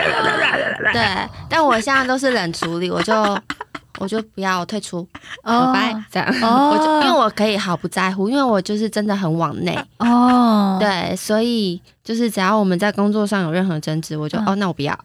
[1.48, 3.14] 但我现在都是冷处理，我就
[4.00, 5.08] 我就不要，我退出，
[5.44, 6.04] 拜拜。
[6.12, 6.28] 这样，
[6.72, 10.78] 我就因为我可以毫不在乎，因为我就是真的很往内哦。
[10.80, 14.98] 对，所以就是只要我们在工作上有任何争执，我就哦，那我不要，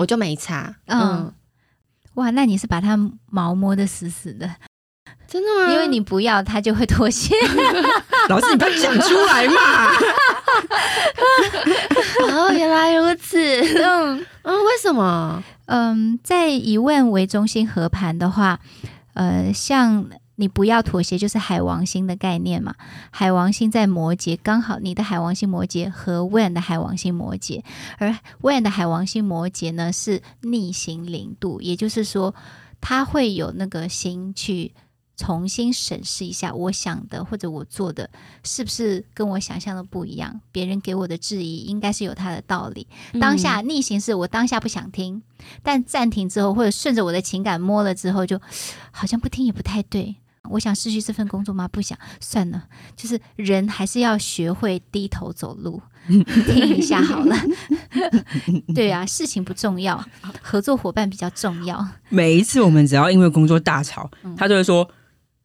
[0.00, 0.74] 我就没差。
[0.86, 1.32] 嗯。
[2.14, 2.98] 哇，那你是把它
[3.30, 4.48] 毛摸得死死的，
[5.26, 5.72] 真的吗？
[5.72, 7.36] 因为你不要，它就会脱线。
[8.28, 9.90] 老师，你不要讲出来嘛！
[12.30, 13.38] 哦，原来如此。
[13.82, 15.42] 嗯嗯，为什么？
[15.66, 18.58] 嗯，在以问为中心和盘的话，
[19.14, 20.06] 呃，像。
[20.36, 22.74] 你不要妥协，就是海王星的概念嘛。
[23.10, 27.62] 海王星在摩羯，刚好你的海王星摩羯和 Wen 的海王星摩羯，
[27.98, 32.34] 而 Wen 的海王星摩羯呢是逆行零度，也就是说，
[32.80, 34.72] 他会有那个心去
[35.16, 38.08] 重新审视一下，我想的或者我做的
[38.42, 40.40] 是不是跟我想象的不一样？
[40.50, 42.88] 别人给我的质疑应该是有他的道理。
[43.20, 45.22] 当下逆行是我当下不想听，
[45.62, 48.40] 但暂停之后或者顺着我的情感摸了之后，就
[48.90, 50.16] 好像不听也不太对。
[50.52, 51.66] 我想失去这份工作吗？
[51.68, 52.64] 不想，算了。
[52.96, 57.36] 就是人还是要学会低头走路， 听一下好了。
[58.74, 60.04] 对啊，事情不重要，
[60.40, 61.86] 合作伙伴比较重要。
[62.08, 64.88] 每一次我们只要因为工作大吵，他就会说：“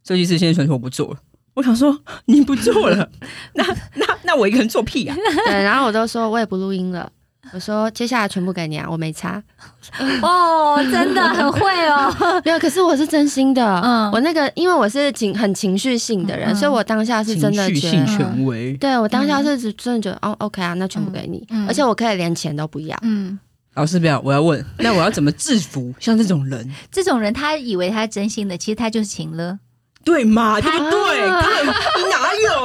[0.06, 1.20] 设计师先生，我不做了。”
[1.56, 3.10] 我想说：“你不做了，
[3.56, 3.64] 那
[3.96, 5.16] 那那我一个人做屁啊！”
[5.48, 7.12] 对，然后我都说：“我也不录音了。”
[7.54, 9.42] 我说接下来全部给你啊，我没差。
[10.22, 12.42] 哦，真的很会哦。
[12.44, 13.82] 没有，可是我是真心的。
[13.84, 17.80] 嗯，我那个因为我是情很情绪性的人，所以我当下是真的觉得。
[17.80, 18.74] 情绪性权威。
[18.78, 22.98] 对，我当下是真的觉得哦，OK 啊，那全部给你，而且我可以连钱都不要。
[23.02, 23.40] 嗯，
[23.76, 26.70] 老师不要，我要问，那我要怎么制服 像这种人？
[26.92, 29.58] 这种人他以为他是真心的，其实他就是情勒。
[30.04, 30.62] 对嘛？
[30.62, 31.66] 他对，他哪
[32.00, 32.08] 有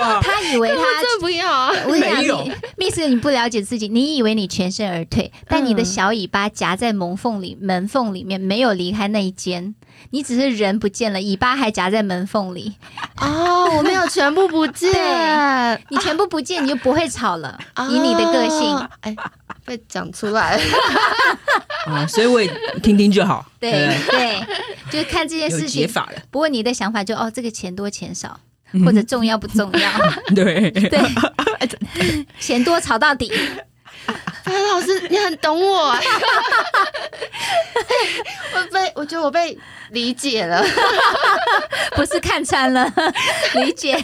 [0.02, 0.20] 啊？
[0.24, 1.72] 他以为他这不要啊？
[1.86, 9.74] 没有，Miss，你不了解自己，你以为你全身而退，但你的小尾巴夹在门缝里，门缝里面没有离开那一间，
[10.10, 12.74] 你只是人不见了，尾巴还夹在门缝里。
[13.20, 14.90] 哦，我没有全部不见，
[15.90, 17.58] 你全部不见，你就不会吵了。
[17.90, 19.14] 以你的个性，哎，
[19.64, 20.62] 被讲出来了
[21.86, 22.50] 啊，所以我也
[22.82, 23.46] 听听就好。
[23.60, 24.40] 对对。
[24.90, 25.88] 就看这件事情，
[26.30, 28.38] 不过你的想法就哦，这个钱多钱少，
[28.84, 29.90] 或者重要不重要？
[30.34, 31.00] 对 对，
[32.38, 33.32] 钱 多吵到底。
[34.44, 35.90] 白老师，你很懂我，
[38.54, 39.56] 我被我觉得我被
[39.90, 40.60] 理解了，
[41.94, 42.84] 不是看穿了，
[43.54, 43.94] 理解，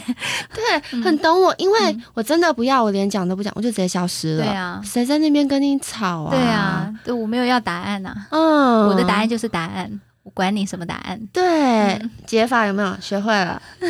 [0.53, 4.45] 对，很懂我，因为我真的不要，我连讲都不讲，我就直接消失了。
[4.45, 6.31] 对啊，谁在那边跟你吵啊？
[6.31, 9.99] 对啊，对，我没有要答案呐，嗯，我的答案就是答案。
[10.29, 11.19] 管你什么答案？
[11.33, 13.61] 对，嗯、解法有没有学会了？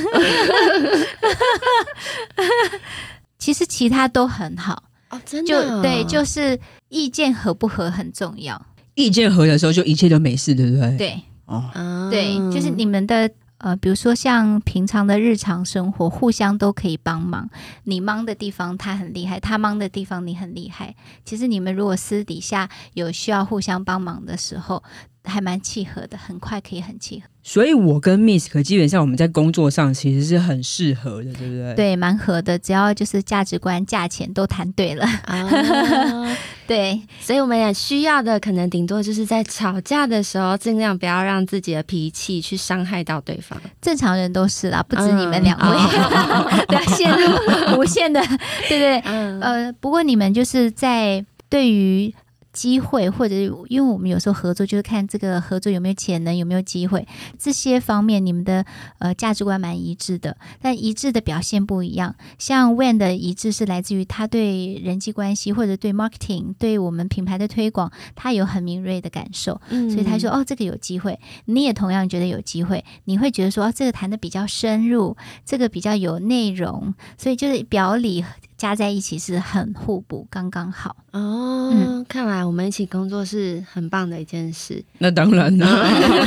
[3.38, 5.78] 其实其他都很好哦，真的、哦。
[5.78, 6.60] 就对，就是
[6.90, 8.62] 意见合不合很重要。
[8.96, 10.98] 意见合的时候，就一切都没事，对不对？
[10.98, 13.30] 对，哦，对，就是你们的
[13.60, 17.50] 呃，比如说像平常的日常生活，互相都可以帮忙。
[17.86, 20.96] 你忙的地方他很厉害，他忙的地方你很厉害。
[21.24, 24.84] 其实你们如果私底下有需要互相帮忙的时候。
[25.24, 27.28] 还蛮契合的，很快可以很契合。
[27.42, 31.74] 所以，我跟 Miss 基本上我们在工作上其实是很适合的，对不对？
[31.76, 32.60] 对，蛮合的。
[32.60, 36.38] 只要就是价值观、价钱都谈对了啊。
[36.68, 43.60] 对，所以我们也需要的可能顶多就是在吵架的时候，尽量不要让自己的脾气去伤害到对方。
[43.82, 45.78] 正常人都是啦，不止你们两位，
[46.68, 48.22] 不要陷入无限的，
[48.68, 49.00] 对不对？
[49.06, 51.26] 嗯、呃，不过你们就是在。
[51.50, 52.14] 对于。
[52.60, 53.36] 机会，或者
[53.70, 57.08] 因为我们有时候合作，就是看这个合作有没有潜能，有没有机会，
[57.38, 58.66] 这些方面你们的
[58.98, 62.14] 呃价值观蛮一致的，但一致的表现不一样。
[62.38, 71.18] 像 Wen 的一致是来自于他对人际关系或者对 marketing，对我们品牌的推广，他有很敏锐的感受，嗯、所以他说哦，这个有机会。
[71.46, 75.16] 你也同样觉得有机会，你会觉得说哦，这个谈的比较深入，
[75.46, 78.26] 这个比较有内容，所以就是表里。
[78.60, 81.72] 加在一起是很互补，刚刚好哦。
[81.74, 84.84] 嗯，看来我们一起工作是很棒的一件事。
[84.98, 85.66] 那当然了，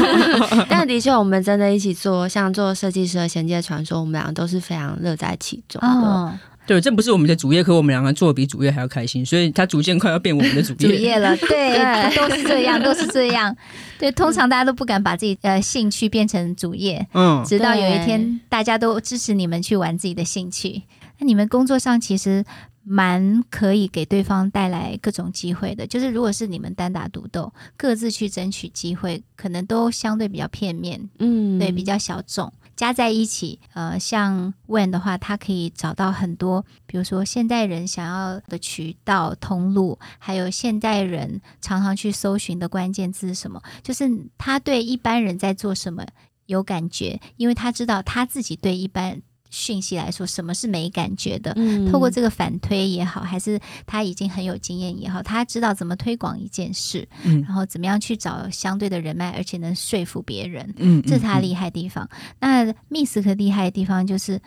[0.68, 5.86] 但的确，我们真的一起做，像做设计师的衔接传说，我们两个都是非常乐在其中的。
[5.86, 6.32] 哦
[6.64, 11.36] 对，这不是我们的主业，可我们两个做的比主业还要开心，所以他逐渐快要变我们的主业主业了。
[11.48, 13.54] 对，对都是这样， 都是这样。
[13.98, 20.82] 对，通常大家都不敢把自己呃兴趣变成主业，嗯，直到有一天大家都支持你们去玩自己的兴趣。
[21.22, 22.44] 那你们工作上其实
[22.82, 32.52] 蛮可以给对方带来各种机会的，就是如果是你们单打独斗，各自去争取机会，可能都相对比较片面，嗯，对，比较小众。
[32.74, 46.04] 加在一起，呃，像 Wen 的话，他可以找到很多，比如说现代人想要的渠道通路，还有现代人常常去搜寻的关键字是什么，就是他对一般人在做什么
[46.46, 49.22] 有感觉，因为他知道他自己对一般。
[49.52, 51.52] 讯息来说，什么是没感觉的？
[51.56, 62.08] 嗯，透过这个反推也好，还是他已经很有经验也好，他知道怎么推广一件事，嗯，然后怎么样去找相对的人脉，而且能说服别人，嗯，这是他厉害的地方。
[62.40, 64.40] 那 Misk 厉害的地方就是，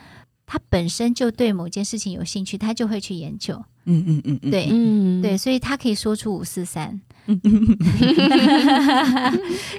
[0.47, 5.21] 他本身就对某件事情有兴趣，他就会去研究，嗯嗯嗯，嗯，对，嗯。
[5.21, 7.39] 对，所以他可以说出五四三，嗯、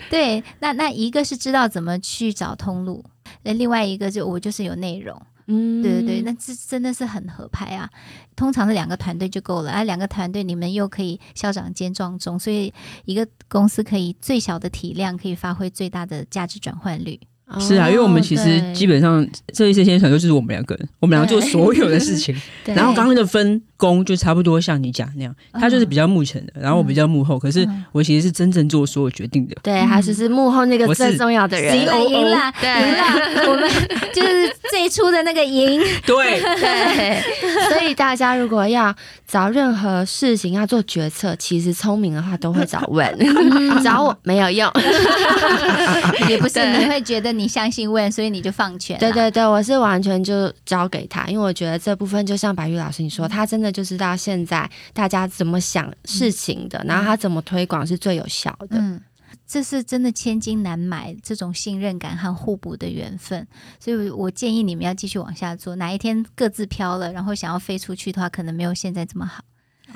[0.08, 3.04] 对，那那一个是知道怎么去找通路。
[3.46, 5.16] 那另外一个就我就是有内容，
[5.46, 7.88] 嗯，对对对，那这真的是很合拍啊。
[8.34, 12.74] 通常的两个团队就够了，啊，两个团队你们又可以校长兼壮中，所以
[13.04, 17.20] 一个公司可以最小的体量可以发挥最大的价值转换率。
[17.60, 19.24] 是啊，因为我们其实基本上
[19.54, 22.34] 这一些先生就是我们两个人，我们两个做所有的事情。
[22.74, 27.38] 然后刚刚的分工就差不多像你讲那样，他就是比较幕前的，然后我比较幕后。
[27.38, 29.54] 可是我其实是真正做所有决定的。
[29.62, 31.78] 对，他是是幕后那个最重要的人。
[31.78, 33.48] 赢了，赢了，赢了！
[33.48, 33.70] 我们
[34.12, 35.80] 就是最初的那个赢。
[36.04, 37.22] 对 对，
[37.70, 38.92] 所以大家如果要
[39.28, 44.68] 找任何事情要做决策，其实聪明的话都会找 Wen，找我没有用。
[46.28, 47.35] 也不是你会觉得。
[47.36, 48.98] 你相信问，所以你就放权。
[48.98, 58.78] 对对对，我是完全就交给他，因为我觉得这部分就像白玉老师你说，他真的就知道现在大家怎么想事情的，嗯、然后他怎么推广是最有效的。
[58.78, 59.00] 嗯，
[59.46, 63.46] 这是真的千金难买这种信任感和互补的缘分，
[63.78, 65.76] 所以我建议你们要继续往下做。
[65.76, 69.42] 哪一天各自飘了，然后想要飞出去的话，可能没有现在这么好。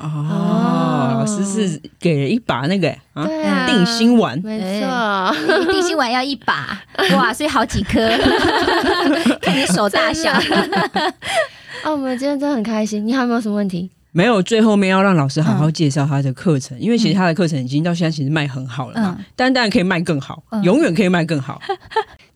[0.03, 3.27] 哦，老师是给了一把那个啊，
[3.67, 6.81] 定心丸，没错，定心丸要一把，
[7.17, 8.09] 哇，所以好几颗，
[9.43, 10.33] 看你手大小。
[11.85, 13.91] 哦，我们今天真的很开心，你还有没有什么问题？
[14.13, 21.61] 没有，最后面要让老师好好介绍他的课程，因为其实他的课程已经到现在其实卖很好了嘛，但当然可以卖更好，永远可以卖更好。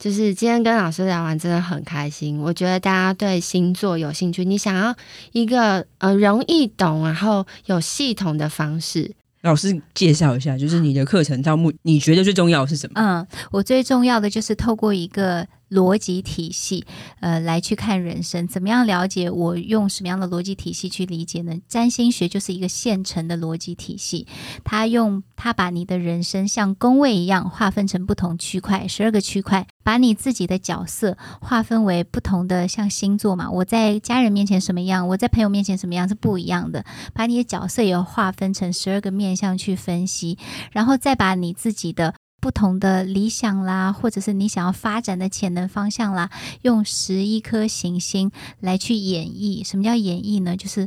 [0.04, 2.38] 就是今天跟老师聊完，真的很开心。
[2.38, 4.94] 我觉得大家对星座有兴趣，你想要
[5.32, 9.14] 一个呃容易懂，然后有系统的方式。
[9.40, 13.00] 老师介绍一下，就是你的课程到目，你觉得最重要的是什么？
[13.00, 16.86] 嗯，我最重要的就是透过一个逻辑体系，
[17.20, 18.46] 呃，来去看人生。
[18.46, 19.28] 怎么样了解？
[19.30, 21.54] 我用什么样的逻辑体系去理解呢？
[21.68, 24.26] 占星学就是一个现成的逻辑体系，
[24.62, 36.84] 它用它把你的人生像宫位一样划分成不同区块，十二个区块，把你自己的角色划分为不同的，像星座嘛，我在家人面前什么样，我在朋友面前什么样是不一样的。
[37.12, 40.38] 把你的角色也划分成十二个面向去分析，
[40.72, 42.14] 然后再把你自己的。
[42.44, 46.28] 不同的理想啦，或者是你想要发展的潜能方向啦，
[46.60, 48.30] 用十一颗行星
[48.60, 49.66] 来去演绎。
[49.66, 50.54] 什么叫演绎呢？
[50.54, 50.86] 就是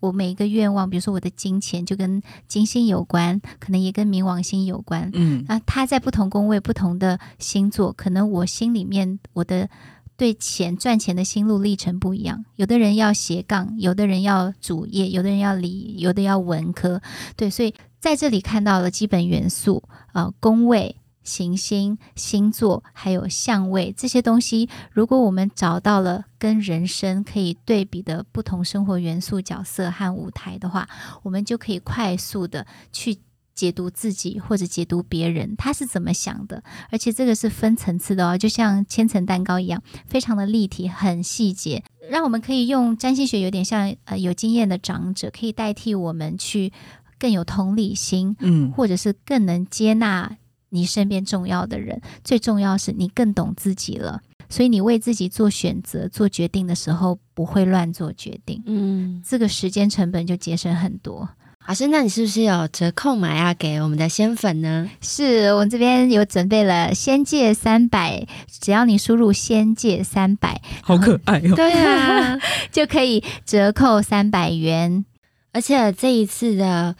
[0.00, 5.08] 我每一个愿望，比如说我的金钱就跟金星有关，可能也跟冥王星有关。
[5.14, 9.70] 嗯，那它在不同宫位、不同的星座，可能我心里面我的
[10.18, 12.44] 对钱赚钱的心路历程不一样。
[12.56, 17.00] 有的人要斜杠，有的人要主业，有的人要理，有的要文科。
[17.34, 17.72] 对，所以。
[18.00, 19.82] 在这里看到了基本元素，
[20.12, 24.68] 呃，宫位、行星、星座，还有相位这些东西。
[24.92, 30.88] 如果我们找到了跟人生可以对比的不同生活元素、角色和舞台的话，
[31.24, 33.18] 我们就可以快速的去
[33.58, 36.62] 解读自己或者解读别人他是怎么想的。
[36.90, 46.72] 而且这个是分层次的哦，就像千层蛋糕一样，非常的立体，很细节，让我们可以用占星学有点像呃有经验的长者，可以代替我们去。
[47.20, 50.36] 更有同理心，嗯，或者是更能接纳
[50.68, 52.00] 你身边重要的人。
[52.22, 61.28] 最重要是你更懂自己了，所以你为自己做选择、做决定的时候不会乱做决定，嗯，这个时间成本就节省很多。
[61.68, 64.88] 老师，那你是不是有折扣码要给我们的仙粉呢？
[65.02, 71.54] 是我这边有准备了仙界三百，只要你输入仙界三百，好可爱哦！
[71.54, 72.38] 对啊，
[72.72, 75.04] 就可以折扣三百元，
[75.52, 76.96] 而且这一次的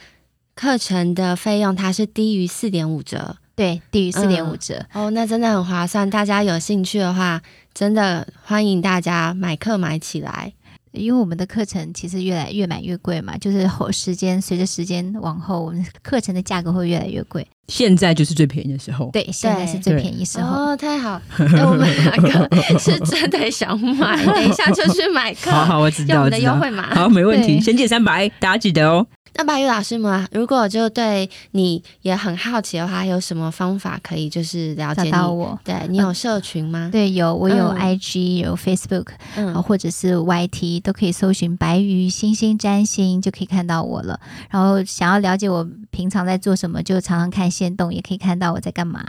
[0.55, 5.07] 课程的费用它是低于四点五折，对，低于四点五折，嗯。
[5.07, 7.41] 哦，那真的很划算，大家有兴趣的话，
[7.73, 10.53] 真的欢迎大家买课买起来。
[10.93, 17.47] 因为我们的课程其实越来越买越贵嘛，就是后时间随着时间往后，我们课程的价格会越来越贵。
[17.69, 20.71] 现在就是最便宜的时候，对，现在是最便宜时候。
[20.71, 22.17] 哦，太好， 我们两
[22.49, 25.51] 个是真的想买， 等一下就去买课。
[25.51, 27.61] 好好，我知道，用我们的优惠码，好，没问题。
[27.61, 29.07] 先借三百，大家记得哦。
[29.35, 35.59] 那白宇老师们，如果就对你也很好奇的话，有什么方法可以就是了解到我？
[35.65, 36.89] 对，你有社群吗？
[36.89, 44.19] 嗯、对，有，我有 IG，、嗯、有 Facebook，嗯，或者是 YT，都可以搜寻“白玉星星占星”就可以看到我了。
[44.51, 49.05] 然后想要了解我平常在做什么，就常常看线动，也可以看到我在干嘛。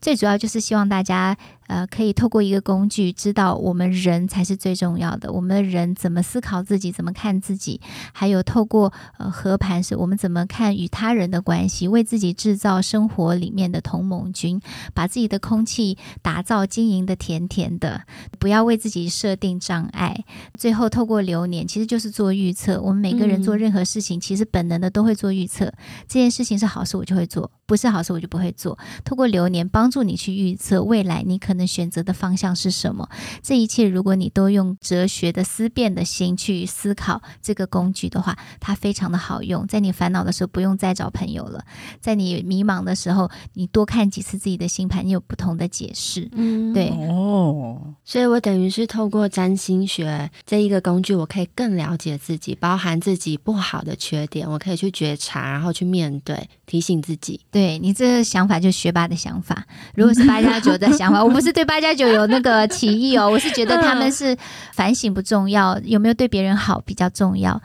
[0.00, 1.36] 最主要就是希望大家。
[1.66, 5.32] 呃，可以透过一个工具，知道我们人才是最重要的。
[5.32, 7.80] 我们的人怎么思考自己，怎么看自己，
[8.12, 14.60] 还有透过呃合盘，是我们怎么看与他人的关系，为自己制造生活里面的同盟军，
[14.92, 18.02] 把自己的空气打造经营的甜甜的，
[18.38, 20.24] 不要为自己设定障碍。
[20.58, 22.80] 最后透过流年，其实就是做预测。
[22.80, 25.64] 我们每个人做任何事情，其实本能的都会做预测。
[25.64, 25.74] 嗯、
[26.08, 28.78] 这件事情是好事，我就会做；不是好事，我就不会做。
[29.04, 33.08] 透过流年帮助你去预测未来，你可能选择的方向是什么？
[33.42, 39.66] 这一切，如果你都用哲学的思辨的心去思考这个工具的话，它非常的好用。
[39.66, 41.60] 在你烦恼的时候，不用再找朋友了；
[42.00, 46.28] 在你迷茫的时候，你多看几次自己的星盘，你有不同的解释。
[46.32, 47.94] 嗯，对哦。
[48.04, 57.40] 所以我等于是透过占星学这一个工具，我可以更了解自己，包含自己不好的缺点，我可以去觉察，然后去面对，提醒自己。
[57.50, 59.66] 对，你这个想法就是学霸的想法。
[59.94, 61.74] 如果是八加九的想法， 我不是对八。
[61.84, 64.34] 加九有那个歧义哦，我是觉得他们是
[64.72, 67.60] 反省不重要，有没有对别人好比较重要，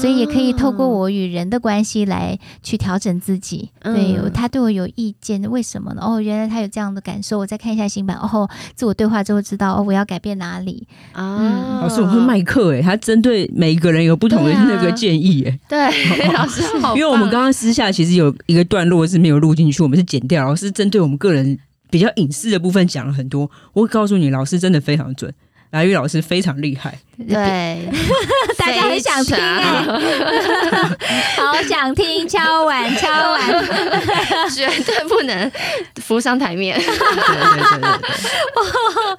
[0.00, 3.68] 所以也可以透过我与人的关系来去调整自己。
[3.82, 6.00] 对，他对我有意见，为什么呢？
[6.02, 11.80] 哦，原来他有这样的感受，我再看一下新版，哦，自我对话之后知道哦，我要改变哪里啊？
[11.82, 15.78] 老师，我会卖课哎，他针对每一个人有不同的那个建议哎，对，
[16.32, 21.58] 老师好，因为我们刚刚私下其实有一个段落是没有录进去，我们是剪掉，老师针对我们个人。
[21.90, 25.32] 比较隐私的部分讲了很多，我会告诉你，老师真的非常准，
[25.70, 27.88] 白玉老师非常厉害，对，
[28.56, 29.36] 大家很想听，
[31.36, 33.64] 好想听，敲碗敲碗，
[34.54, 35.50] 绝对不能
[35.96, 37.90] 浮上台面，对对对对对。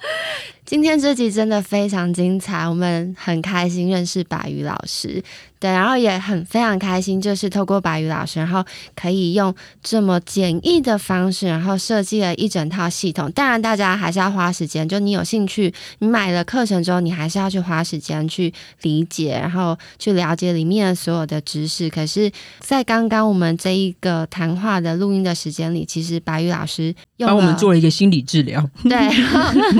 [0.64, 5.20] 今天这集真的非常精彩，我们很开心认识白玉老师。
[5.60, 8.64] 对，然后也很非常开心，就是透过白宇老师，然后
[8.96, 13.30] 可以用这么简易的方式，然后设计了一整套系统。
[13.32, 18.50] 当然，大家还是要花时间，就你有兴趣，你买了课程之后，你还是要去花时间去
[18.80, 21.90] 理解，然后去了解里面所有的知识。
[21.90, 28.66] 可是，在刚刚我们这一个谈话的录音的时间里，其实白宇老师用帮我们做了一个心理治疗。
[28.84, 28.96] 对，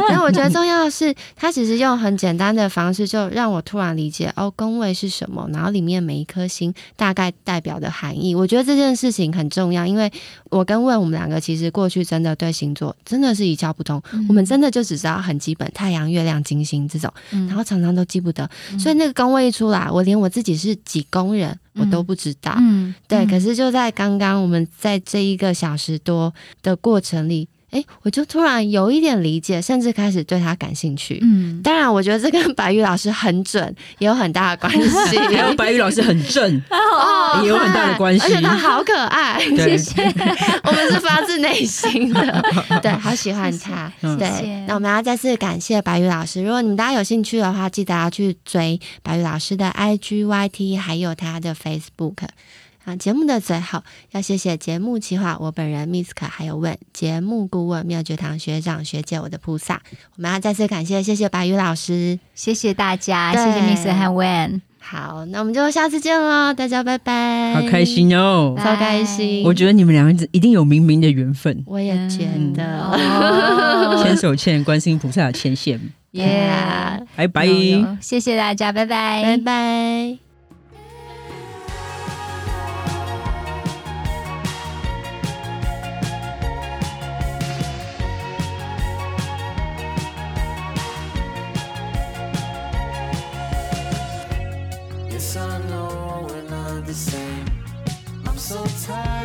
[0.08, 5.69] 然后我觉得重要的是，他其实用很简单的方式，就让我突然理解哦，工位是什么，然后。
[5.70, 10.10] 里面每一颗星大概代表的含义，我觉得这件事情很重要，因为
[10.50, 22.54] 我跟问我们两个其实过去真的对星座真的是一窍不通，嗯、我们真的就只知道很基本太阳、月亮、金星这种，然后常常都记不得，嗯、所以那个宫位一出来，我连我自己是几宫人我都不知道。
[22.58, 23.24] 嗯，对。
[23.26, 27.48] 可是就在刚刚我们在这一个小时多的过程里。
[27.70, 31.18] 哎，我就突然有一点理解，甚至开始对他感兴趣。
[31.22, 35.18] 嗯，当然，我觉得这跟白玉老师很准也有很大的关系。
[35.18, 38.22] 还有白玉老师很正，哦，也有很大的关系。
[38.26, 40.02] 而且他好可爱， 谢谢。
[40.64, 42.42] 我们是发自内心的，
[42.82, 43.92] 对，好喜欢他。
[44.18, 46.42] 对，那我们要再次感谢白玉老师。
[46.42, 52.26] 如果你们大家有兴趣的话，记得要去追白玉老师的 IG、YT，还有他的 Facebook。
[52.84, 53.82] 啊，节目的最后
[54.12, 59.82] 要谢谢节目企划我本人 Misk，还有问节目顾问妙觉堂学长学姐，我的菩萨，
[60.16, 64.62] 我们要再次感谢，谢谢白宇老师，谢谢大家，谢谢 Misk 和问。
[64.82, 67.52] 好，那我们就下次见喽，大家拜拜。
[67.54, 69.44] 好开心哦，超开心。
[69.44, 72.26] 我觉得你们两个一定有冥冥的缘分，我也觉
[72.56, 74.00] 得。
[74.02, 75.78] 牵手牵观世音菩萨的牵线，
[76.12, 76.50] 耶，
[77.14, 77.46] 拜拜，
[78.00, 80.29] 谢谢大家，拜拜，拜拜。
[98.90, 99.19] time.